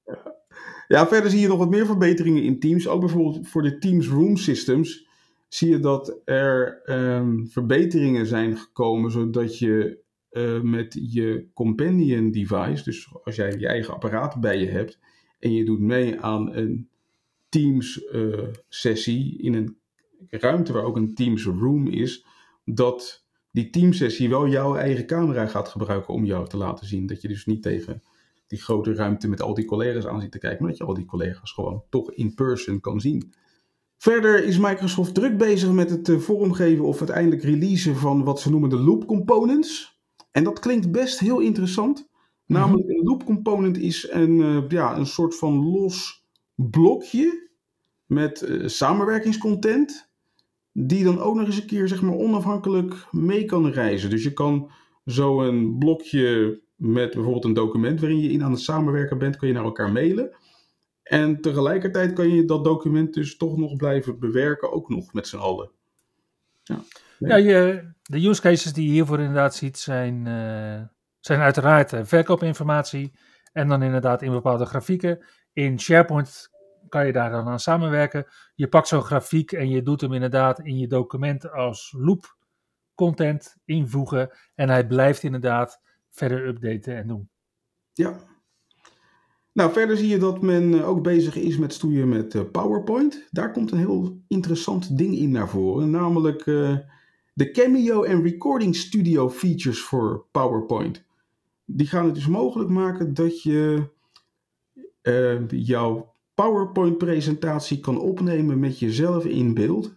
[0.87, 2.87] Ja, verder zie je nog wat meer verbeteringen in Teams.
[2.87, 5.07] Ook bijvoorbeeld voor de Teams Room Systems
[5.47, 9.99] zie je dat er ehm, verbeteringen zijn gekomen, zodat je
[10.31, 14.99] eh, met je companion device, dus als jij je eigen apparaat bij je hebt
[15.39, 16.89] en je doet mee aan een
[17.49, 19.77] Teams eh, sessie in een
[20.29, 22.25] ruimte waar ook een Teams Room is,
[22.65, 27.07] dat die Teams sessie wel jouw eigen camera gaat gebruiken om jou te laten zien.
[27.07, 28.01] Dat je dus niet tegen
[28.47, 30.93] die grote ruimte met al die collega's aan zit te kijken, maar dat je al
[30.93, 33.33] die collega's gewoon toch in person kan zien.
[33.97, 38.49] Verder is Microsoft druk bezig met het eh, vormgeven of uiteindelijk releasen van wat ze
[38.49, 39.90] noemen de loop components.
[40.31, 42.09] En dat klinkt best heel interessant.
[42.45, 47.49] Namelijk een loop component is een, eh, ja, een soort van los blokje
[48.05, 50.09] met eh, samenwerkingscontent.
[50.71, 54.09] Die dan ook nog eens een keer zeg maar, onafhankelijk mee kan reizen.
[54.09, 54.71] Dus je kan
[55.05, 59.47] zo een blokje met bijvoorbeeld een document waarin je in aan het samenwerken bent, kan
[59.47, 60.35] je naar elkaar mailen.
[61.03, 65.37] En tegelijkertijd kan je dat document dus toch nog blijven bewerken, ook nog met z'n
[65.37, 65.71] allen.
[66.63, 66.83] Ja,
[67.27, 70.81] je, de use cases die je hiervoor inderdaad ziet zijn, eh,
[71.19, 73.13] zijn uiteraard eh, verkoopinformatie
[73.51, 75.25] En dan inderdaad in bepaalde grafieken.
[75.53, 76.49] In SharePoint
[76.89, 78.25] kan je daar dan aan samenwerken.
[78.55, 82.37] Je pakt zo'n grafiek en je doet hem inderdaad in je document als loop
[82.95, 84.29] content invoegen.
[84.55, 87.29] En hij blijft inderdaad verder updaten en doen.
[87.93, 88.15] Ja.
[89.53, 93.27] Nou, verder zie je dat men eh, ook bezig is met stoeien met PowerPoint.
[93.31, 95.89] Daar komt een heel interessant ding in naar voren.
[95.89, 96.45] Namelijk
[97.41, 101.03] de Cameo en Recording Studio features voor PowerPoint.
[101.65, 103.89] Die gaan het dus mogelijk maken dat je
[105.01, 109.95] uh, jouw PowerPoint-presentatie kan opnemen met jezelf in beeld.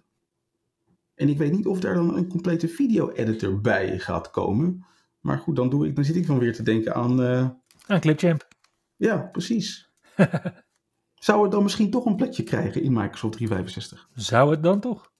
[1.14, 4.84] En ik weet niet of daar dan een complete video-editor bij gaat komen.
[5.20, 7.20] Maar goed, dan, doe ik, dan zit ik dan weer te denken aan.
[7.20, 7.48] Uh...
[7.86, 8.48] Aan Clipchamp.
[8.96, 9.90] Ja, precies.
[11.14, 14.08] Zou het dan misschien toch een plekje krijgen in Microsoft 365?
[14.14, 15.12] Zou het dan toch?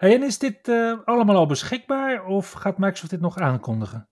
[0.00, 4.08] Hey, en is dit uh, allemaal al beschikbaar of gaat Microsoft dit nog aankondigen?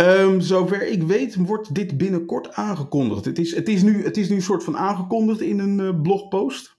[0.00, 3.24] Um, zover ik weet wordt dit binnenkort aangekondigd.
[3.24, 6.00] Het is, het is, nu, het is nu een soort van aangekondigd in een uh,
[6.00, 6.76] blogpost.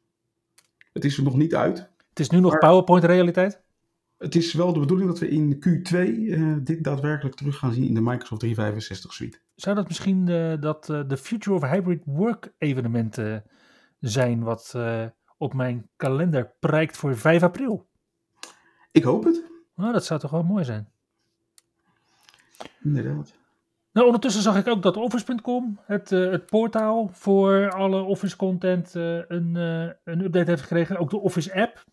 [0.94, 1.90] Het is er nog niet uit.
[2.10, 3.62] Het is nu nog maar PowerPoint realiteit?
[4.18, 7.88] Het is wel de bedoeling dat we in Q2 uh, dit daadwerkelijk terug gaan zien
[7.88, 9.40] in de Microsoft 365 suite.
[9.56, 13.44] Zou dat misschien de, dat, de Future of Hybrid Work evenementen
[14.00, 14.74] zijn wat
[15.44, 17.88] op mijn kalender prijkt voor 5 april?
[18.92, 19.44] Ik hoop het.
[19.76, 20.90] Nou, dat zou toch wel mooi zijn.
[22.84, 23.36] Inderdaad.
[23.92, 28.96] Nou, ondertussen zag ik ook dat Office.com, het, uh, het portaal voor alle Office content,
[28.96, 30.98] uh, een, uh, een update heeft gekregen.
[30.98, 31.84] Ook de Office app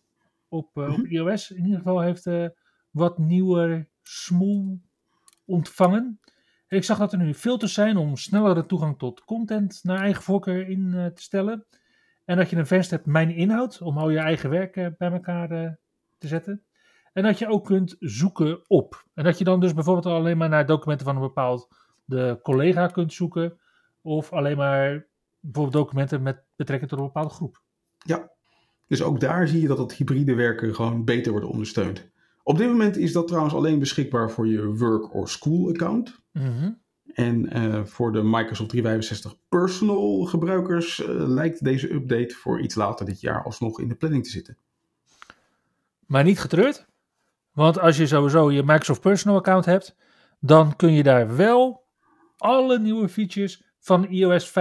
[0.48, 0.94] op, mm -hmm.
[0.94, 2.26] op iOS in ieder geval heeft
[2.90, 4.80] wat nieuwer smoel
[5.44, 6.20] ontvangen.
[6.66, 10.22] En ik zag dat er nu filters zijn om snellere toegang tot content naar eigen
[10.22, 11.66] voorkeur in te stellen.
[12.30, 15.48] En dat je een venster hebt mijn inhoud, om al je eigen werk bij elkaar
[16.18, 16.64] te zetten.
[17.12, 19.04] En dat je ook kunt zoeken op.
[19.14, 21.68] En dat je dan dus bijvoorbeeld alleen maar naar documenten van een bepaald
[22.04, 23.58] de collega kunt zoeken.
[24.00, 25.06] Of alleen maar
[25.40, 27.62] bijvoorbeeld documenten met betrekking tot een bepaalde groep.
[27.98, 28.30] Ja,
[28.86, 32.10] dus ook daar zie je dat het hybride werken gewoon beter wordt ondersteund.
[32.42, 36.20] Op dit moment is dat trouwens alleen beschikbaar voor je work or school account.
[36.32, 36.79] Mm -hmm.
[37.14, 43.06] En uh, voor de Microsoft 365 personal gebruikers uh, lijkt deze update voor iets later
[43.06, 44.56] dit jaar alsnog in de planning te zitten.
[46.06, 46.88] Maar niet getreurd?
[47.52, 49.96] Want als je sowieso je Microsoft Personal account hebt,
[50.40, 51.86] dan kun je daar wel
[52.36, 54.52] alle nieuwe features van iOS 15.4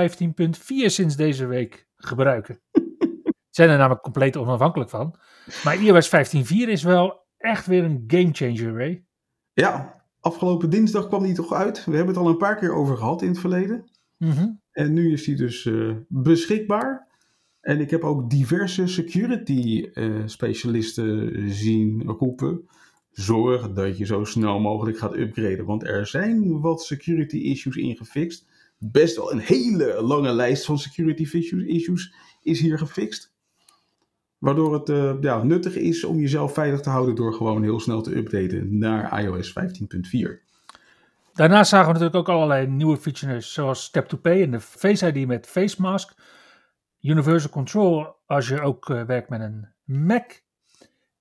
[0.85, 2.59] sinds deze week gebruiken.
[3.49, 5.15] Zijn er namelijk compleet onafhankelijk van.
[5.63, 9.05] Maar iOS 15.4 is wel echt weer een gamechanger, Ray.
[9.53, 11.85] Ja, afgelopen dinsdag kwam die toch uit.
[11.85, 13.89] We hebben het al een paar keer over gehad in het verleden.
[14.17, 14.61] Mm -hmm.
[14.71, 17.07] En nu is die dus uh, beschikbaar.
[17.61, 22.69] En ik heb ook diverse security uh, specialisten zien roepen.
[23.11, 25.65] Zorg dat je zo snel mogelijk gaat upgraden.
[25.65, 28.47] Want er zijn wat security issues ingefixt.
[28.77, 31.21] Best wel een hele lange lijst van security
[31.65, 33.33] issues is hier gefixt.
[34.39, 38.01] Waardoor het uh, ja, nuttig is om jezelf veilig te houden door gewoon heel snel
[38.01, 40.47] te updaten naar iOS 15.4.
[41.33, 45.11] Daarnaast zagen we natuurlijk ook allerlei nieuwe features zoals Tap to Pay en de Face
[45.11, 46.13] ID met Face Mask.
[47.01, 50.41] Universal Control als je ook uh, werkt met een Mac.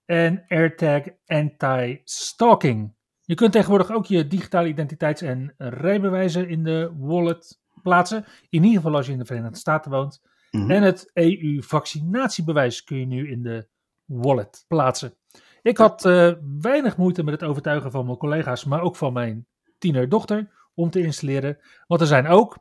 [0.04, 2.94] En AirTag Anti-Stalking.
[3.24, 8.24] Je kunt tegenwoordig ook je digitale identiteits- en rijbewijzen in de wallet plaatsen.
[8.48, 10.22] In ieder geval als je in de Verenigde Staten woont.
[10.50, 10.70] Mhm.
[10.70, 13.68] En het EU-vaccinatiebewijs kun je nu in de
[14.04, 15.14] wallet plaatsen.
[15.62, 19.46] Ik had uh, weinig moeite met het overtuigen van mijn collega's, maar ook van mijn
[19.78, 21.58] tienerdochter om te installeren.
[21.86, 22.58] Want er zijn ook,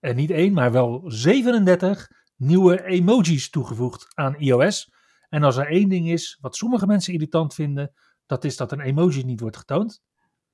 [0.00, 4.92] en niet één, maar wel 37 nieuwe emojis toegevoegd aan iOS.
[5.28, 7.92] En als er één ding is wat sommige mensen irritant vinden,
[8.26, 10.02] dat is dat een emoji niet wordt getoond.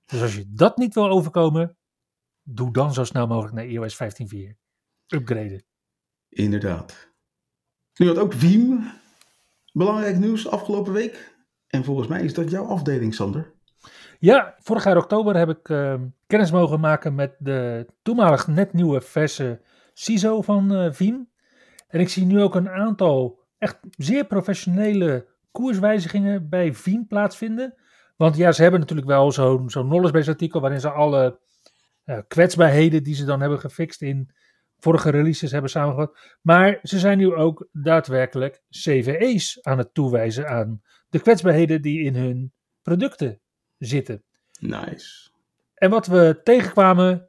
[0.05, 1.77] Dus als je dat niet wil overkomen,
[2.43, 4.57] doe dan zo snel mogelijk naar iOS 15.4.
[5.07, 5.65] Upgraden.
[6.29, 7.13] Inderdaad.
[7.95, 8.93] Nu had ook Veeam
[9.73, 11.37] belangrijk nieuws afgelopen week.
[11.67, 13.55] En volgens mij is dat jouw afdeling, Sander.
[14.19, 15.95] Ja, vorig jaar oktober heb ik uh,
[16.27, 19.61] kennis mogen maken met de toenmalig net nieuwe verse
[19.93, 21.29] CISO van uh, Veeam.
[21.89, 27.75] En ik zie nu ook een aantal echt zeer professionele koerswijzigingen bij Veeam plaatsvinden.
[28.17, 31.41] Want ja, ze hebben natuurlijk wel zo'n zo'n knowledge-based artikel waarin ze alle
[32.05, 34.31] uh, kwetsbaarheden die ze dan hebben gefixt in
[34.79, 36.19] vorige releases hebben samengevat.
[36.43, 42.15] Maar ze zijn nu ook daadwerkelijk CVE's aan het toewijzen aan de kwetsbaarheden die in
[42.15, 43.41] hun producten
[43.79, 44.23] zitten.
[44.61, 45.31] Nice.
[45.75, 47.29] En wat we tegenkwamen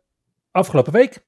[0.52, 1.26] afgelopen week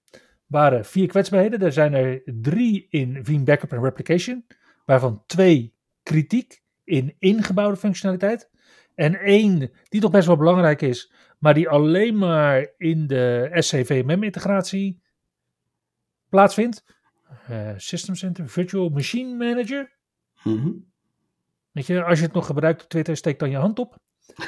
[0.48, 1.62] waren vier kwetsbaarheden.
[1.62, 4.46] Er zijn er drie in Veeam Backup en Replication,
[4.86, 8.50] waarvan twee kritiek in ingebouwde functionaliteit.
[8.96, 15.02] En één die toch best wel belangrijk is, maar die alleen maar in de SCVMM-integratie
[16.32, 16.84] plaatsvindt.
[17.50, 19.92] Uh, System Center Virtual Machine Manager.
[20.44, 20.72] Mhm.
[21.72, 23.96] Weet je, als je het nog gebruikt op Twitter, steek dan je hand op.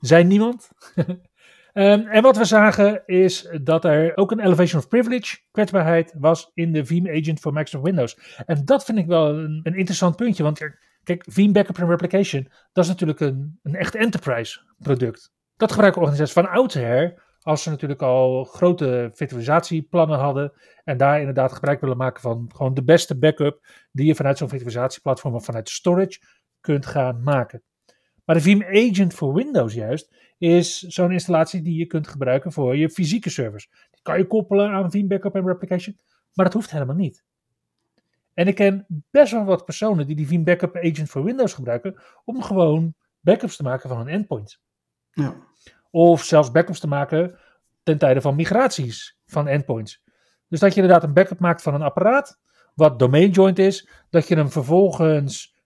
[0.00, 0.70] Zijn niemand.
[0.96, 6.50] um, en wat we zagen is dat er ook een elevation of privilege kwetsbaarheid was
[6.54, 8.18] in de Veeam agent voor Microsoft Windows.
[8.46, 10.58] En dat vind ik wel een, een interessant puntje, want
[11.02, 15.32] kijk, Veeam Backup and Replication, dat is natuurlijk een, een echt enterprise product.
[15.56, 20.52] Dat gebruiken organisaties van oudsher als ze natuurlijk al grote virtualisatieplannen hadden
[20.84, 24.48] en daar inderdaad gebruik willen maken van gewoon de beste backup die je vanuit zo'n
[24.48, 26.20] virtualisatieplatform of vanuit storage
[26.60, 27.62] kunt gaan maken.
[28.24, 32.76] Maar de Veeam Agent voor Windows juist is zo'n installatie die je kunt gebruiken voor
[32.76, 33.68] je fysieke servers.
[33.90, 35.98] Die kan je koppelen aan Veeam Backup en Replication,
[36.32, 37.24] maar dat hoeft helemaal niet.
[38.34, 42.02] En ik ken best wel wat personen die die Veeam Backup Agent voor Windows gebruiken
[42.24, 44.62] om gewoon backups te maken van hun endpoints.
[45.10, 45.36] Ja.
[45.90, 47.38] Of zelfs backups te maken
[47.82, 50.02] ten tijde van migraties van endpoints.
[50.48, 52.40] Dus dat je inderdaad een backup maakt van een apparaat,
[52.74, 55.56] wat domain joint is, dat je hem vervolgens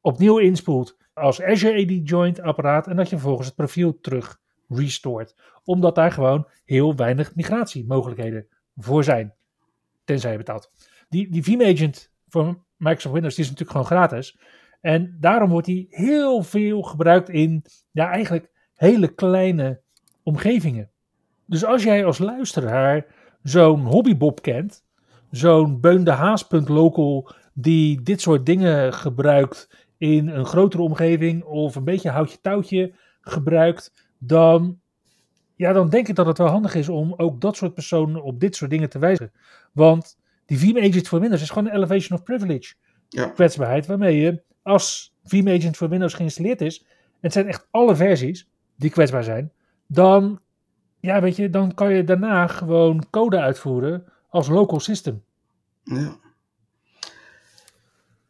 [0.00, 5.34] opnieuw inspoelt als Azure AD joint apparaat en dat je vervolgens het profiel terug restoort.
[5.64, 9.34] Omdat daar gewoon heel weinig migratiemogelijkheden voor zijn.
[10.04, 10.72] Tenzij je betaalt.
[11.08, 14.38] Die, die Veeam Agent voor Microsoft Windows is natuurlijk gewoon gratis.
[14.80, 19.80] En daarom wordt die heel veel gebruikt in ja, eigenlijk hele kleine
[20.22, 20.90] omgevingen.
[21.44, 23.06] Dus als jij als luisteraar
[23.42, 24.84] zo'n hobbybob kent,
[25.30, 31.84] zo'n Beun de Haas.local die dit soort dingen gebruikt in een grotere omgeving of een
[31.84, 34.80] beetje houtje touwtje gebruikt, dan,
[35.54, 38.40] ja, dan denk ik dat het wel handig is om ook dat soort personen op
[38.40, 39.32] dit soort dingen te wijzen.
[39.72, 42.74] Want die Veeam Agent voor Windows is gewoon een elevation of privilege
[43.08, 43.26] Ja.
[43.28, 46.86] kwetsbaarheid, waarmee je als Veeam Agent voor Windows geïnstalleerd is, en
[47.20, 49.52] het zijn echt alle versies die kwetsbaar zijn,
[49.86, 50.40] dan,
[51.00, 55.22] ja, weet je, dan kan je daarna gewoon code uitvoeren als local system.
[55.82, 56.16] Ja.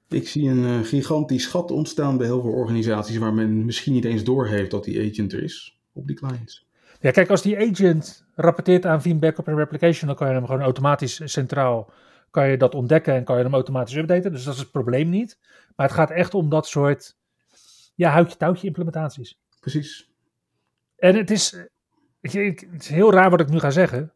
[0.09, 4.05] Ik zie een uh, gigantisch gat ontstaan bij heel veel organisaties waar men misschien niet
[4.05, 6.67] eens doorheeft dat die agent er is op die clients.
[7.01, 10.47] Ja, kijk, als die agent rapporteert aan Veeam Backup en Replication, dan kan je hem
[10.47, 11.93] gewoon automatisch centraal
[12.31, 14.33] kan je dat ontdekken en kan je hem automatisch updaten.
[14.33, 15.39] Dus dat is het probleem niet.
[15.77, 17.17] Maar het gaat echt om dat soort
[17.95, 19.41] ja, houtje-touwtje implementaties.
[19.61, 20.08] Precies.
[20.99, 21.57] En het is,
[22.21, 24.13] het is heel raar wat ik nu ga zeggen.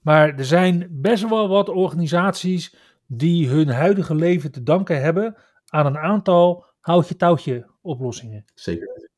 [0.00, 2.76] Maar er zijn best wel wat organisaties
[3.06, 8.44] die hun huidige leven te danken hebben aan een aantal houtje-touwtje oplossingen.
[8.54, 9.10] Zeker.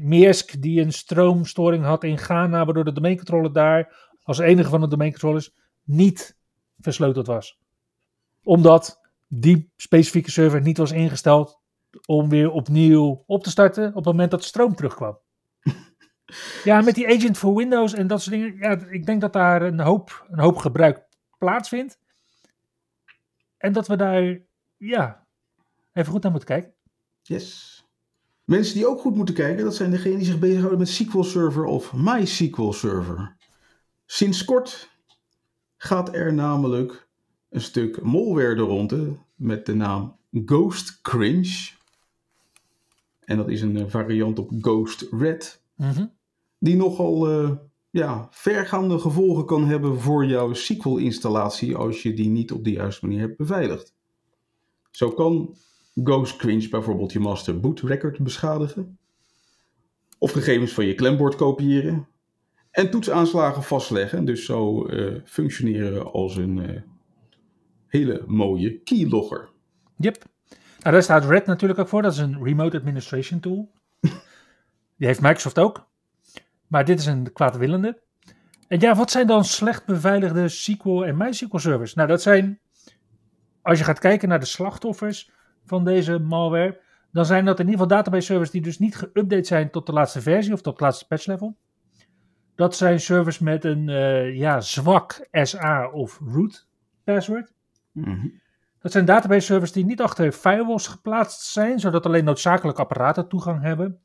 [0.00, 4.88] Maersk die een stroomstoring had in Ghana, waardoor de domeincontroller daar als enige van de
[4.88, 6.36] domeincontrollers niet
[6.78, 7.58] versleuteld was.
[8.42, 11.60] Omdat die specifieke server niet was ingesteld
[12.06, 15.18] om weer opnieuw op te starten op het moment dat de stroom terugkwam.
[16.64, 18.56] Ja, met die agent voor Windows en dat soort dingen.
[18.56, 21.02] Ja, ik denk dat daar een hoop, een hoop gebruik
[21.38, 21.98] plaatsvindt.
[23.56, 24.38] En dat we daar,
[24.76, 25.26] ja,
[25.92, 26.72] even goed naar moeten kijken.
[27.22, 27.72] Yes.
[28.44, 31.64] Mensen die ook goed moeten kijken, dat zijn degenen die zich bezighouden met SQL Server
[31.64, 33.36] of MySQL Server.
[34.06, 34.90] Sinds kort
[35.76, 37.08] gaat er namelijk
[37.50, 38.94] een stuk malware er rond
[39.34, 41.70] met de naam Ghost Cringe.
[43.24, 45.62] En dat is een variant op Ghost Red.
[45.74, 46.12] Mm -hmm.
[46.64, 47.50] Die nogal uh,
[47.90, 53.06] ja, vergaande gevolgen kan hebben voor jouw SQL-installatie als je die niet op de juiste
[53.06, 53.94] manier hebt beveiligd.
[54.90, 55.56] Zo kan
[55.94, 58.98] Ghost Cringe bijvoorbeeld je master boot record beschadigen.
[60.18, 62.08] Of gegevens van je klembord kopiëren.
[62.70, 64.24] En toetsaanslagen vastleggen.
[64.24, 66.80] Dus zo uh, functioneren als een uh,
[67.86, 69.50] hele mooie keylogger.
[69.96, 70.24] Yep.
[70.78, 72.02] Nou, daar staat Red natuurlijk ook voor.
[72.02, 73.70] Dat is een remote administration tool.
[74.98, 75.92] Die heeft Microsoft ook.
[76.66, 78.02] Maar dit is een kwaadwillende.
[78.68, 81.94] En ja, wat zijn dan slecht beveiligde SQL en MySQL servers?
[81.94, 82.60] Nou, dat zijn,
[83.62, 85.30] als je gaat kijken naar de slachtoffers
[85.64, 86.80] van deze malware,
[87.12, 89.92] dan zijn dat in ieder geval database servers die dus niet geüpdate zijn tot de
[89.92, 91.56] laatste versie of tot het laatste patch level.
[92.54, 96.66] Dat zijn servers met een uh, ja, zwak SA of root
[97.04, 97.52] password.
[97.92, 98.42] Mm -hmm.
[98.78, 103.62] Dat zijn database servers die niet achter firewalls geplaatst zijn, zodat alleen noodzakelijke apparaten toegang
[103.62, 104.00] hebben.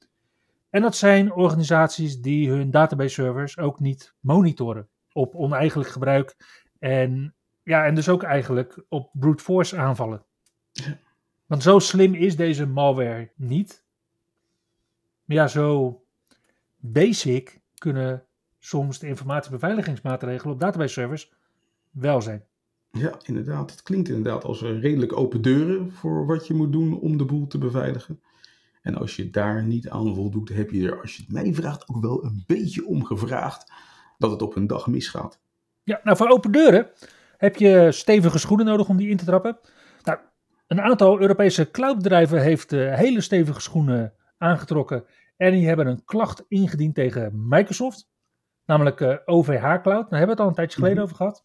[0.69, 6.35] En dat zijn organisaties die hun database servers ook niet monitoren op oneigenlijk gebruik
[6.79, 10.23] en, ja, en dus ook eigenlijk op brute force aanvallen.
[11.45, 13.83] Want zo slim is deze malware niet.
[15.25, 16.01] Maar ja, zo
[16.77, 18.25] basic kunnen
[18.59, 21.33] soms de informatiebeveiligingsmaatregelen op database servers
[21.89, 22.43] wel zijn.
[22.91, 23.71] Ja, inderdaad.
[23.71, 27.47] Het klinkt inderdaad als redelijk open deuren voor wat je moet doen om de boel
[27.47, 28.21] te beveiligen.
[28.81, 31.89] En als je daar niet aan voldoet, heb je er, als je het mij vraagt,
[31.89, 33.71] ook wel een beetje om gevraagd
[34.17, 35.39] dat het op een dag misgaat.
[35.83, 36.89] Ja, nou voor open deuren
[37.37, 39.59] heb je stevige schoenen nodig om die in te trappen.
[40.03, 40.19] Nou,
[40.67, 45.05] een aantal Europese cloudbedrijven heeft uh, hele stevige schoenen aangetrokken
[45.37, 48.09] en die hebben een klacht ingediend tegen Microsoft,
[48.65, 50.09] namelijk OVH Cloud.
[50.09, 51.43] Daar hebben we het al een tijdje geleden mm over gehad.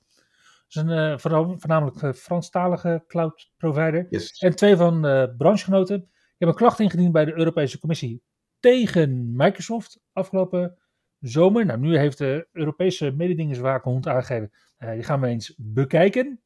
[0.69, 1.19] Dat is een uh,
[1.59, 4.07] voornamelijk Franstalige cloud provider.
[4.11, 4.39] Yes.
[4.39, 6.09] En twee van de branchegenoten
[6.45, 8.23] hebben klacht ingediend bij de Europese Commissie
[8.61, 10.79] tegen Microsoft afgelopen
[11.21, 11.67] zomer.
[11.67, 16.41] Nou, nu heeft de Europese mededingingswaakhond aangegeven, die gaan we eens bekijken.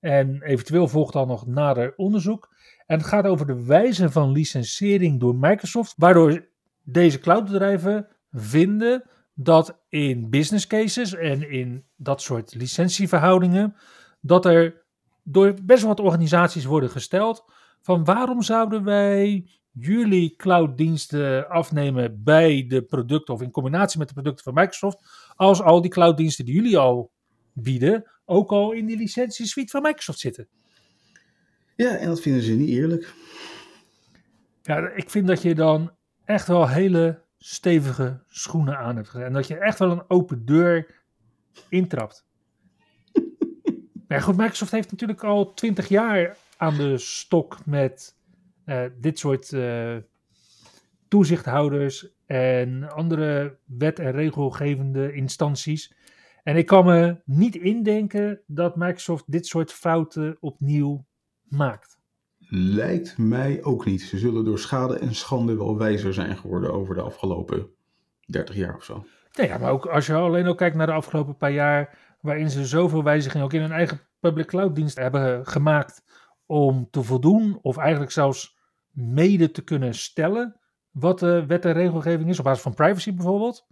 [0.00, 2.54] En eventueel volgt dan nog nader onderzoek.
[2.86, 6.48] En het gaat over de wijze van licentiëring door Microsoft, waardoor
[6.82, 13.74] deze cloudbedrijven vinden dat in business cases en in dat soort licentieverhoudingen,
[14.20, 14.84] dat er
[15.22, 17.44] door best wel wat organisaties worden gesteld
[17.84, 24.14] van waarom zouden wij jullie clouddiensten afnemen bij de producten of in combinatie met de
[24.14, 24.98] producten van Microsoft,
[25.36, 27.12] als al die clouddiensten die jullie al
[27.52, 30.48] bieden, ook al in die licentiesuite van Microsoft zitten.
[31.76, 33.14] Ja, en dat vinden ze niet eerlijk.
[34.62, 39.26] Ja, ik vind dat je dan echt wel hele stevige schoenen aan hebt gezet.
[39.26, 41.02] En dat je echt wel een open deur
[41.68, 42.26] intrapt.
[44.08, 48.16] maar goed, Microsoft heeft natuurlijk al twintig jaar aan de stok met
[48.66, 49.96] uh, dit soort uh,
[51.08, 55.94] toezichthouders en andere wet- en regelgevende instanties.
[56.42, 61.04] En ik kan me niet indenken dat Microsoft dit soort fouten opnieuw
[61.48, 61.98] maakt.
[62.48, 64.02] Lijkt mij ook niet.
[64.02, 67.70] Ze zullen door schade en schande wel wijzer zijn geworden over de afgelopen
[68.26, 69.04] 30 jaar of zo.
[69.32, 72.50] Nee, ja, maar ook als je alleen al kijkt naar de afgelopen paar jaar, waarin
[72.50, 76.02] ze zoveel wijzigingen ook in hun eigen public cloud dienst hebben gemaakt
[76.46, 78.58] om te voldoen, of eigenlijk zelfs
[78.90, 83.66] mede te kunnen stellen wat de wet en regelgeving is, op basis van privacy bijvoorbeeld,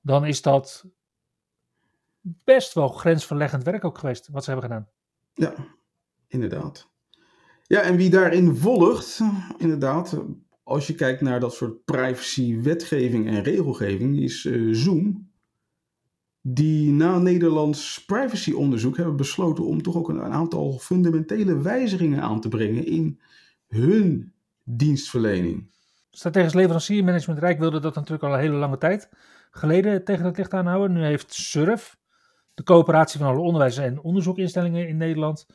[0.00, 0.86] dan is dat
[2.20, 4.88] best wel grensverleggend werk ook geweest, wat ze hebben gedaan.
[5.34, 5.54] Ja,
[6.28, 6.92] inderdaad.
[7.66, 9.20] Ja, en wie daarin volgt,
[9.58, 10.18] inderdaad,
[10.62, 15.32] als je kijkt naar dat soort privacy-wetgeving en regelgeving, is uh, Zoom.
[16.46, 22.48] Die na Nederlands privacyonderzoek hebben besloten om toch ook een, aantal fundamentele wijzigingen aan te
[22.48, 23.20] brengen in
[23.68, 24.32] hun
[24.64, 25.72] dienstverlening.
[26.10, 29.08] Strategisch leveranciermanagement Rijk wilde dat natuurlijk al een hele lange tijd
[29.50, 30.92] geleden tegen het licht aanhouden.
[30.96, 31.96] Nu heeft SURF,
[32.54, 35.46] de coöperatie van alle onderwijs- en onderzoekinstellingen in Nederland,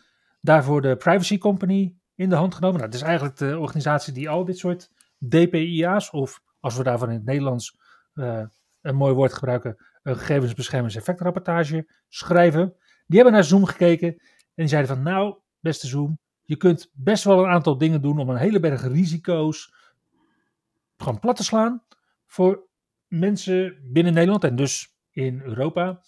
[0.42, 2.78] daarvoor de Privacy Company in de hand genomen.
[2.80, 7.10] Nou, dat is eigenlijk de organisatie die al dit soort DPIA's, of als we daarvan
[7.10, 7.78] in het Nederlands
[8.14, 8.44] uh,
[8.82, 12.76] een mooi woord gebruiken, een gegevensbeschermingseffectrapportage schrijven.
[13.08, 14.20] Die hebben naar Zoom gekeken en
[14.56, 18.30] die zeiden van nou, beste Zoom, je kunt best wel een aantal dingen doen om
[18.30, 19.74] een hele berg risico's
[20.98, 21.84] gewoon plat te slaan
[22.26, 22.68] voor
[23.08, 26.02] mensen binnen Nederland en dus in Europa.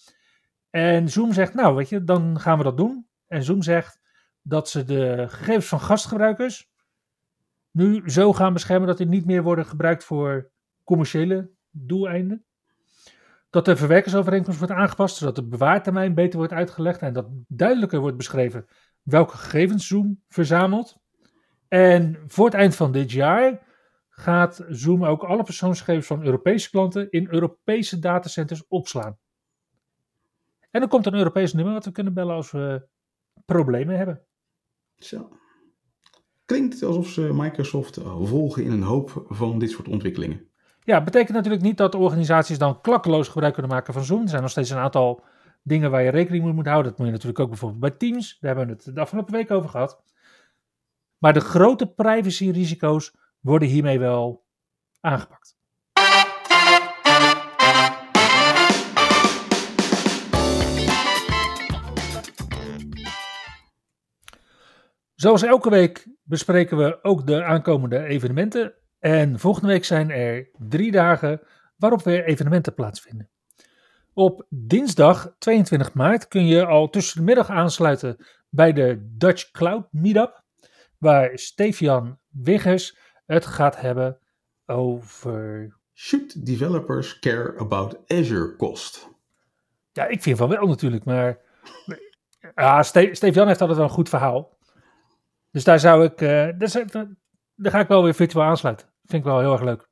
[0.70, 3.06] En Zoom zegt, nou weet je, dan gaan we dat doen.
[3.26, 4.00] En Zoom zegt
[4.42, 6.70] dat ze de gegevens van gastgebruikers
[7.70, 10.50] nu zo gaan beschermen dat die niet meer worden gebruikt voor
[10.84, 12.44] commerciële doeleinden.
[13.52, 18.16] Dat de verwerkersovereenkomst wordt aangepast, zodat de bewaartermijn beter wordt uitgelegd en dat duidelijker wordt
[18.16, 18.66] beschreven
[19.02, 20.96] welke gegevens Zoom verzamelt.
[21.68, 23.66] En voor het eind van dit jaar
[24.08, 29.18] gaat Zoom ook alle persoonsgegevens van Europese klanten in Europese datacenters opslaan.
[30.70, 32.88] En dan komt een Europees nummer wat we kunnen bellen als we
[33.44, 34.26] problemen hebben.
[34.98, 35.36] Zo.
[36.44, 40.51] Klinkt alsof ze Microsoft volgen in een hoop van dit soort ontwikkelingen.
[40.84, 44.22] Ja, betekent natuurlijk niet dat organisaties dan klakkeloos gebruik kunnen maken van Zoom.
[44.22, 45.24] Er zijn nog steeds een aantal
[45.62, 46.90] dingen waar je rekening mee moet houden.
[46.90, 48.38] Dat moet je natuurlijk ook bijvoorbeeld bij Teams.
[48.40, 50.02] Daar hebben we het de afgelopen week over gehad.
[51.18, 54.44] Maar de grote privacyrisico's worden hiermee wel
[55.00, 55.56] aangepakt.
[65.14, 68.74] Zoals elke week bespreken we ook de aankomende evenementen.
[69.02, 71.40] En volgende week zijn er drie dagen
[71.76, 73.30] waarop weer evenementen plaatsvinden.
[74.12, 78.16] Op dinsdag 22 maart kun je al tussen de middag aansluiten
[78.48, 80.44] bij de Dutch Cloud Meetup,
[80.98, 82.96] waar Stefian Wiggers
[83.26, 84.18] het gaat hebben
[84.66, 85.76] over.
[85.94, 89.08] Should developers care about Azure cost?
[89.92, 91.38] Ja, ik vind van wel natuurlijk, maar.
[92.54, 94.58] Ja, Stefian heeft altijd wel een goed verhaal.
[95.50, 96.20] Dus daar zou ik.
[96.20, 96.48] Uh,
[97.54, 98.91] daar ga ik wel weer virtueel aansluiten.
[99.04, 99.88] Vind ik wel heel erg leuk.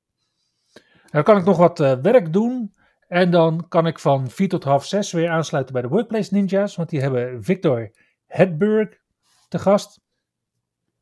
[1.11, 2.75] dan kan ik nog wat uh, werk doen.
[3.09, 6.77] En dan kan ik van 4 tot half 6 weer aansluiten bij de Workplace Ninjas.
[6.77, 7.91] Want die hebben Victor
[8.27, 8.99] Hedberg
[9.49, 10.01] te gast.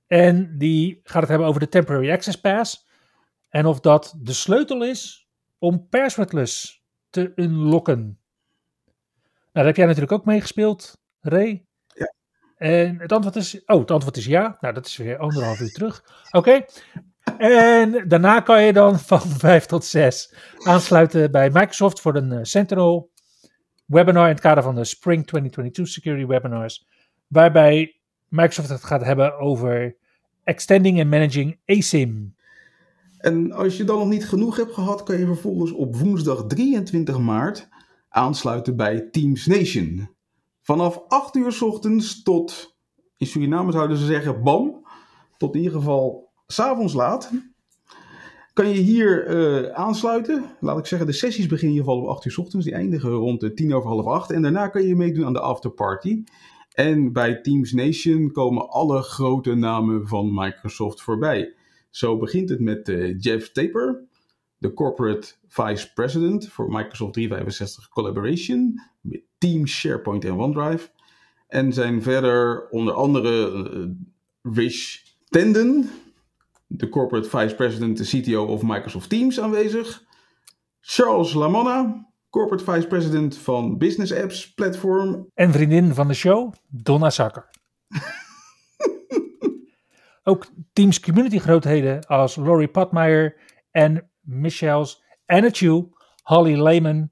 [0.07, 2.87] En die gaat het hebben over de Temporary Access Pass.
[3.49, 5.29] En of dat de sleutel is
[5.59, 8.19] om passwordless te unlocken.
[9.25, 11.65] Nou, daar heb jij natuurlijk ook meegespeeld, Ray.
[11.87, 12.15] Ja.
[12.57, 14.57] En het antwoord is, oh, het antwoord is ja.
[14.61, 16.05] Nou, dat is weer anderhalf uur terug.
[16.31, 16.65] Oké.
[17.39, 22.39] En daarna kan je dan van 5 tot 6 aansluiten bij Microsoft voor een eh,
[22.43, 23.11] Sentinel
[23.87, 26.87] webinar in het kader van de Spring 2022 Security Webinars.
[27.27, 29.97] Waarbij Microsoft het gaat hebben over
[30.45, 32.37] extending en managing ASIM.
[33.19, 37.19] En als je dan nog niet genoeg hebt gehad, kan je vervolgens op woensdag 23
[37.19, 37.69] maart
[38.09, 40.11] aansluiten bij Teams Nation.
[40.63, 42.77] Vanaf 8 uur 's ochtends tot,
[43.17, 44.87] in Suriname zouden ze zeggen, bam,
[45.37, 47.31] tot in ieder geval s'avonds laat.
[48.53, 50.45] Kan je hier eh, aansluiten.
[50.61, 52.67] Laat ik zeggen, de sessies beginnen in ieder geval om 8 uur 's ochtends.
[52.67, 54.31] Die eindigen rond de 10 over half 8.
[54.31, 56.25] En daarna kan je meedoen aan de afterparty.
[56.73, 61.55] En bij Teams Nation komen alle grote namen van Microsoft voorbij.
[61.91, 64.05] Zo begint het met eh, Jeff Taper,
[64.59, 70.89] de Corporate Vice President voor Microsoft 365 Collaboration, met Teams, SharePoint en OneDrive.
[71.49, 75.91] En zijn verder onder andere eh, Rich Tenden,
[76.69, 80.05] de Corporate Vice President, de CTO of Microsoft Teams aanwezig.
[80.81, 85.31] Charles Lamanna, Corporate Vice President van Business Apps Platform.
[85.35, 87.51] En vriendin van de show, Donna Sakker.
[90.23, 93.37] Ook Teams community grootheden als Laurie Patmeyer
[93.71, 95.89] en Michels Anachu,
[96.23, 97.11] Holly Lehman,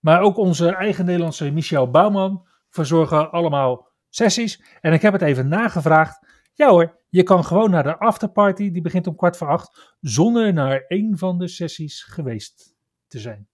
[0.00, 4.62] maar ook onze eigen Nederlandse Michel Bouwman verzorgen allemaal sessies.
[4.80, 6.26] En ik heb het even nagevraagd.
[6.58, 10.52] Ja hoor, je kan gewoon naar de afterparty, die begint om kwart voor acht, zonder
[10.52, 12.74] naar een van de sessies geweest
[13.06, 13.48] te zijn.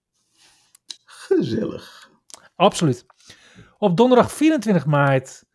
[1.05, 2.11] Gezellig.
[2.55, 3.05] Absoluut.
[3.77, 5.45] Op donderdag 24 maart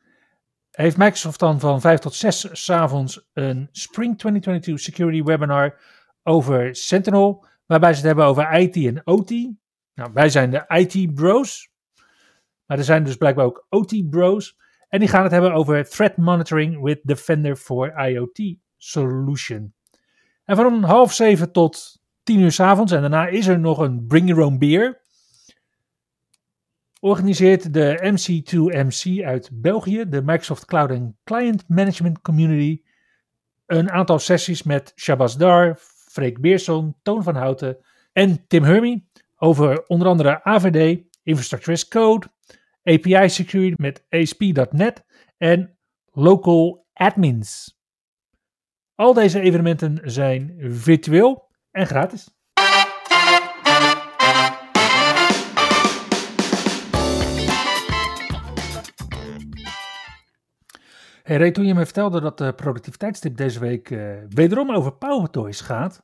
[0.70, 5.80] heeft Microsoft dan van 5 tot 6 s'avonds een Spring 2022 Security Webinar
[6.22, 9.30] over Sentinel, waarbij ze het hebben over IT en OT.
[9.94, 11.70] Nou, wij zijn de IT bros,
[12.66, 14.58] maar er zijn dus blijkbaar ook OT bros.
[14.90, 19.74] En die gaan het hebben over Threat Monitoring with Defender for IoT Solution.
[20.44, 24.06] En van half zeven tot tien uur s avonds, en daarna is er nog een
[24.06, 25.00] Bring Your Own Beer
[27.00, 32.82] organiseert de MC2MC uit België, de Microsoft Cloud and Client Management Community,
[33.66, 35.78] een aantal sessies met Shabazz Dar,
[36.10, 37.78] Freek Beerson, Toon van Houten
[38.12, 39.04] en Tim Hermy
[39.36, 42.26] over onder andere AVD, Infrastructure as Code,
[42.82, 45.04] API Security met ASP.NET
[45.36, 45.78] en
[46.12, 47.78] Local Admins.
[48.94, 52.38] Al deze evenementen zijn virtueel en gratis.
[61.22, 65.60] Hey Ray, toen je me vertelde dat de productiviteitstip deze week uh, wederom over PowerToys
[65.60, 66.02] gaat,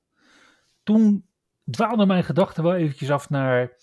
[0.82, 1.26] toen
[1.70, 3.76] dwaalde mijn gedachten wel eventjes af naar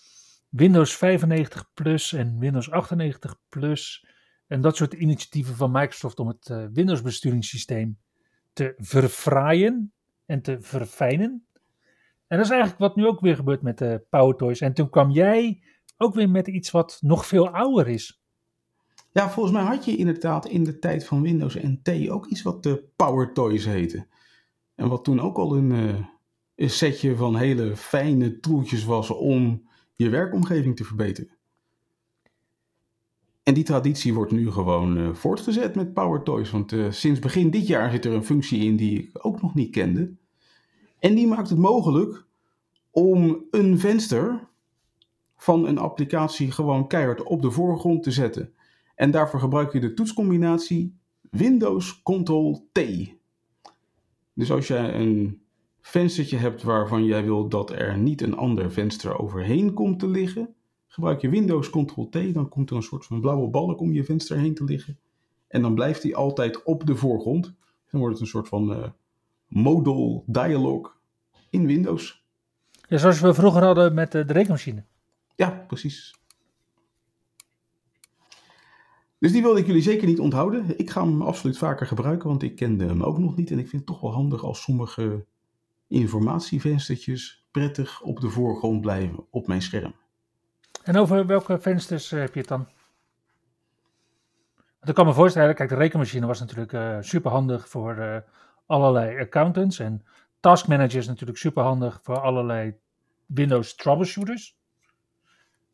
[0.56, 4.06] Windows 95 Plus en Windows 98 Plus
[4.46, 7.98] en dat soort initiatieven van Microsoft om het uh, Windows besturingssysteem
[8.52, 9.92] te verfraaien
[10.26, 11.46] en te verfijnen.
[12.26, 14.60] En dat is eigenlijk wat nu ook weer gebeurt met de PowerToys.
[14.60, 15.62] En toen kwam jij
[15.96, 18.22] ook weer met iets wat nog veel ouder is.
[19.12, 22.62] Ja, volgens mij had je inderdaad in de tijd van Windows NT ook iets wat
[22.62, 24.06] de Power Toys heette.
[24.74, 25.70] En wat toen ook al een,
[26.54, 31.36] een setje van hele fijne troeltjes was om je werkomgeving te verbeteren.
[33.42, 36.50] En die traditie wordt nu gewoon uh, voortgezet met Power Toys.
[36.50, 39.54] Want uh, sinds begin dit jaar zit er een functie in die ik ook nog
[39.54, 40.14] niet kende.
[40.98, 42.24] En die maakt het mogelijk
[42.90, 44.48] om een venster
[45.36, 48.52] van een applicatie gewoon keihard op de voorgrond te zetten.
[48.94, 50.96] En daarvoor gebruik je de toetscombinatie
[51.30, 52.80] Windows Ctrl T.
[54.32, 55.43] Dus als jij een
[55.86, 60.54] venstertje hebt waarvan jij wil dat er niet een ander venster overheen komt te liggen,
[60.86, 64.04] gebruik je Windows Ctrl T, dan komt er een soort van blauwe balk om je
[64.04, 64.98] venster heen te liggen.
[65.48, 67.54] En dan blijft die altijd op de voorgrond.
[67.90, 68.86] Dan wordt het een soort van uh,
[69.46, 70.96] modal dialog
[71.50, 72.24] in Windows.
[72.88, 74.84] Ja, zoals we vroeger hadden met de, de rekenmachine.
[75.36, 76.14] Ja, precies.
[79.18, 80.78] Dus die wilde ik jullie zeker niet onthouden.
[80.78, 83.50] Ik ga hem absoluut vaker gebruiken, want ik kende hem ook nog niet.
[83.50, 85.24] En ik vind het toch wel handig als sommige
[85.94, 89.94] informatievenstertjes prettig op de voorgrond blijven op mijn scherm.
[90.82, 92.68] En over welke vensters heb je het dan?
[94.82, 98.16] Ik kan me voorstellen, kijk, de rekenmachine was natuurlijk uh, super handig voor uh,
[98.66, 99.78] allerlei accountants.
[99.78, 100.04] En
[100.40, 102.74] Task Manager is natuurlijk super handig voor allerlei
[103.26, 104.56] Windows troubleshooters.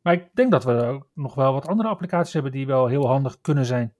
[0.03, 3.07] Maar ik denk dat we ook nog wel wat andere applicaties hebben die wel heel
[3.07, 3.95] handig kunnen zijn.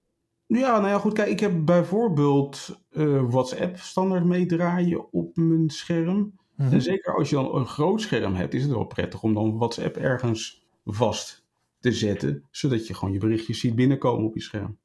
[0.59, 1.13] Ja, nou ja, goed.
[1.13, 6.39] Kijk, ik heb bijvoorbeeld eh, WhatsApp standaard meedraaien op mijn scherm.
[6.57, 6.73] Mhm.
[6.73, 9.57] En zeker als je dan een groot scherm hebt, is het wel prettig om dan
[9.59, 11.47] WhatsApp ergens vast
[11.79, 14.79] te zetten, zodat je gewoon je berichtjes ziet binnenkomen op je scherm.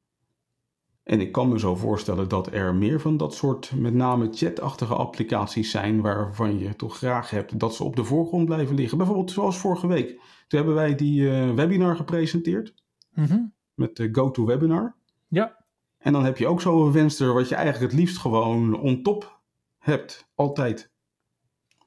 [1.03, 4.95] En ik kan me zo voorstellen dat er meer van dat soort, met name chatachtige
[4.95, 8.97] applicaties zijn, waarvan je toch graag hebt dat ze op de voorgrond blijven liggen.
[8.97, 10.07] Bijvoorbeeld zoals vorige week.
[10.47, 12.73] Toen hebben wij die eh, webinar gepresenteerd
[13.13, 13.39] Mhm.
[13.73, 14.95] met de GoToWebinar.
[15.27, 15.65] Ja,
[15.97, 19.41] En dan heb je ook zo'n venster wat je eigenlijk het liefst gewoon on top
[19.77, 20.91] hebt, altijd.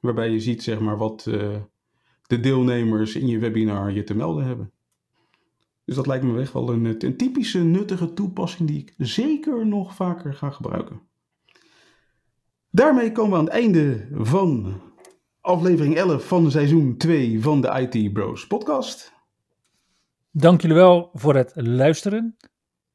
[0.01, 1.55] Waarbij je ziet zeg maar wat eh,
[2.27, 4.71] de deelnemers in je webinar je te melden hebben.
[5.85, 9.95] Dus dat lijkt me echt wel een, een typische nuttige toepassing die ik zeker nog
[9.95, 11.01] vaker ga gebruiken.
[12.71, 14.81] Daarmee komen we aan het einde van
[15.41, 19.13] aflevering 11 van seizoen 2 van de IT Bros podcast.
[20.31, 22.37] dank jullie wel voor het luisteren.